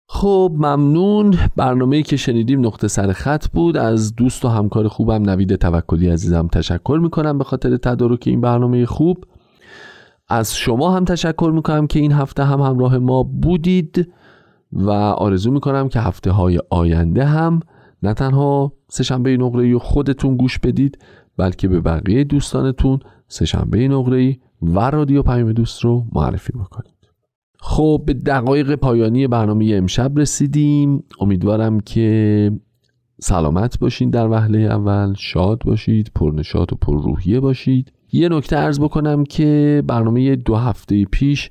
خب 0.09 0.51
ممنون. 0.55 1.37
برنامه 1.55 2.03
که 2.03 2.17
شنیدیم 2.17 2.65
نقطه 2.65 2.87
سر 2.87 3.11
خط 3.11 3.47
بود. 3.47 3.77
از 3.77 4.15
دوست 4.15 4.45
و 4.45 4.47
همکار 4.47 4.87
خوبم 4.87 5.29
نوید 5.29 5.55
توکلی 5.55 6.09
عزیزم 6.09 6.47
تشکر 6.47 6.99
می‌کنم 7.01 7.37
به 7.37 7.43
خاطر 7.43 7.77
تدارک 7.77 8.23
این 8.25 8.41
برنامه 8.41 8.85
خوب. 8.85 9.25
از 10.27 10.55
شما 10.55 10.95
هم 10.95 11.05
تشکر 11.05 11.51
می‌کنم 11.55 11.87
که 11.87 11.99
این 11.99 12.11
هفته 12.11 12.43
هم 12.43 12.61
همراه 12.61 12.97
ما 12.97 13.23
بودید 13.23 14.13
و 14.73 14.91
آرزو 14.91 15.51
می‌کنم 15.51 15.89
که 15.89 15.99
هفته 15.99 16.31
های 16.31 16.59
آینده 16.69 17.25
هم 17.25 17.59
نه 18.03 18.13
تنها 18.13 18.73
سهشنبه 18.89 19.37
نقره 19.37 19.77
خودتون 19.77 20.37
گوش 20.37 20.59
بدید 20.59 20.97
بلکه 21.37 21.67
به 21.67 21.81
بقیه 21.81 22.23
دوستانتون 22.23 22.99
سهشنبه 23.27 23.87
نقره 23.87 24.37
و 24.61 24.79
رادیو 24.79 25.23
پیام 25.23 25.51
دوست 25.51 25.83
رو 25.83 26.05
معرفی 26.11 26.53
بکنید. 26.53 27.01
خب 27.59 28.01
به 28.05 28.13
دقایق 28.13 28.75
پایانی 28.75 29.27
برنامه 29.27 29.73
امشب 29.73 30.19
رسیدیم. 30.19 31.03
امیدوارم 31.19 31.79
که 31.79 32.51
سلامت 33.21 33.79
باشین 33.79 34.09
در 34.09 34.27
وهله 34.27 34.59
اول 34.59 35.13
شاد 35.17 35.61
باشید 35.65 36.11
پرنشاد 36.15 36.73
و 36.73 36.75
پرروحیه 36.75 37.39
باشید. 37.39 37.91
یه 38.11 38.29
نکته 38.29 38.57
ارز 38.57 38.79
بکنم 38.79 39.23
که 39.23 39.83
برنامه 39.87 40.35
دو 40.35 40.55
هفته 40.55 41.05
پیش 41.05 41.49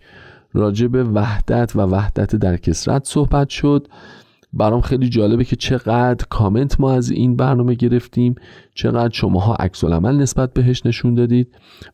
راجع 0.53 0.87
وحدت 0.87 1.77
و 1.77 1.81
وحدت 1.81 2.37
در 2.37 2.57
کسرت 2.57 3.05
صحبت 3.05 3.49
شد. 3.49 3.89
برام 4.53 4.81
خیلی 4.81 5.09
جالبه 5.09 5.45
که 5.45 5.57
چقدر 5.57 6.27
کامنت 6.31 6.81
ما 6.81 6.93
از 6.93 7.11
این 7.11 7.37
برنامه 7.37 7.75
گرفتیم 7.75 8.35
چقدر 8.75 9.13
شماها 9.13 9.55
عکس 9.55 9.85
عمل 9.85 10.17
نسبت 10.17 10.53
بهش 10.53 10.87
نشون 10.87 11.15
دادید 11.15 11.49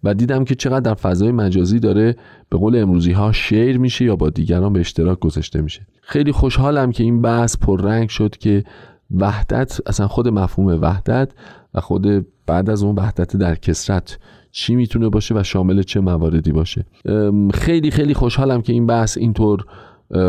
و 0.05 0.15
دیدم 0.15 0.45
که 0.45 0.55
چقدر 0.55 0.81
در 0.81 0.95
فضای 0.95 1.33
مجازی 1.33 1.79
داره 1.79 2.17
به 2.49 2.59
قول 2.59 2.77
امروزی 2.77 3.13
ها 3.13 3.33
شیر 3.33 3.79
میشه 3.79 4.05
یا 4.05 4.17
با 4.17 4.31
دیگران 4.31 4.73
به 4.73 4.81
اشتراک 4.81 5.21
گذاشته 5.21 5.61
میشه. 5.61 5.87
خیلی 6.03 6.33
خوشحالم 6.33 6.93
که 6.93 7.03
این 7.03 7.23
بحث 7.23 7.57
پررنگ 7.57 8.09
شد 8.09 8.37
که 8.37 8.65
وحدت 9.11 9.81
اصلا 9.87 10.09
خود 10.09 10.29
مفهوم 10.29 10.79
وحدت 10.83 11.33
و 11.75 11.81
خود 11.81 12.27
بعد 12.47 12.71
از 12.71 12.83
اون 12.83 12.95
وحدت 12.95 13.37
در 13.37 13.55
کسرت 13.55 14.19
چی 14.51 14.75
می‌تونه 14.75 15.09
باشه 15.09 15.35
و 15.35 15.43
شامل 15.43 15.83
چه 15.83 16.01
مواردی 16.01 16.53
باشه. 16.53 16.85
خیلی 17.55 17.91
خیلی 17.91 18.15
خوشحالم 18.15 18.63
که 18.63 18.73
این 18.73 18.87
بحث 18.87 19.19
اینطور 19.19 19.65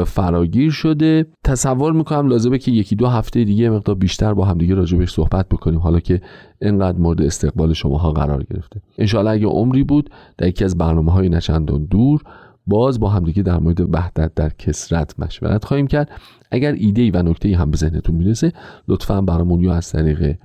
فراگیر 0.05 0.71
شده. 0.71 1.25
تصور 1.43 1.93
می‌کنم 1.93 2.27
لازمه 2.27 2.57
که 2.57 2.71
یکی 2.71 2.95
دو 2.95 3.07
هفته 3.07 3.43
دیگه 3.43 3.69
مقدار 3.69 3.95
بیشتر 3.95 4.33
با 4.33 4.45
هم 4.45 4.57
دیگه 4.57 4.75
راجبش 4.75 5.13
صحبت 5.13 5.49
بکنیم. 5.49 5.79
حالا 5.79 5.99
که 5.99 6.21
اینقدر 6.61 6.97
مورد 6.97 7.21
استقبال 7.21 7.73
شماها 7.73 8.11
قرار 8.11 8.43
گرفته. 8.43 8.81
انشاءالله 8.97 9.31
اگه 9.31 9.47
عمری 9.47 9.83
بود 9.83 10.09
در 10.37 10.47
یکی 10.47 10.65
از 10.65 10.77
برنامه 10.77 11.11
های 11.11 11.29
نچندان 11.29 11.85
دور 11.85 12.21
باز 12.67 12.99
با 12.99 13.09
همدیگه 13.09 13.43
در 13.43 13.59
مورد 13.59 13.95
وحدت 13.95 14.35
در 14.35 14.49
کسرت 14.49 15.19
مشورت 15.19 15.65
خواهیم 15.65 15.87
کرد. 15.87 16.11
اگر 16.51 16.71
ایده 16.71 17.01
ای 17.01 17.11
و 17.11 17.23
نکته 17.23 17.47
ای 17.47 17.53
هم 17.53 17.71
به 17.71 17.77
ذهنتون 17.77 18.15
می‌رسه 18.15 18.53
لطفا 18.87 19.21
برامون 19.21 19.61
یا 19.61 19.73
از 19.73 19.91
طریق 19.91 20.35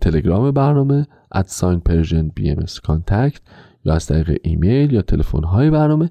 تلگرام 0.00 0.50
برنامه 0.50 1.06
at 1.32 1.80
sign 1.80 2.28
Persian 2.34 2.50
BM 2.50 2.64
یا 3.84 3.94
از 3.94 4.06
طریق 4.06 4.38
ایمیل 4.42 4.92
یا 4.92 5.02
تلفن 5.02 5.44
های 5.44 5.70
برنامه 5.70 6.10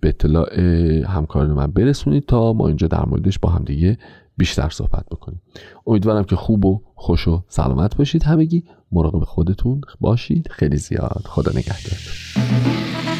به 0.00 0.08
اطلاع 0.08 0.60
همکاران 1.06 1.50
من 1.50 1.66
برسونید 1.66 2.26
تا 2.26 2.52
ما 2.52 2.68
اینجا 2.68 2.86
در 2.86 3.04
موردش 3.04 3.38
با 3.38 3.50
هم 3.50 3.64
دیگه 3.64 3.98
بیشتر 4.36 4.68
صحبت 4.68 5.06
بکنیم. 5.10 5.42
امیدوارم 5.86 6.24
که 6.24 6.36
خوب 6.36 6.64
و 6.64 6.82
خوش 6.94 7.28
و 7.28 7.44
سلامت 7.48 7.96
باشید 7.96 8.22
همگی. 8.22 8.64
مراقب 8.92 9.24
خودتون 9.24 9.80
باشید. 10.00 10.48
خیلی 10.50 10.76
زیاد. 10.76 11.22
خدا 11.26 11.52
نگهدارتون 11.52 13.11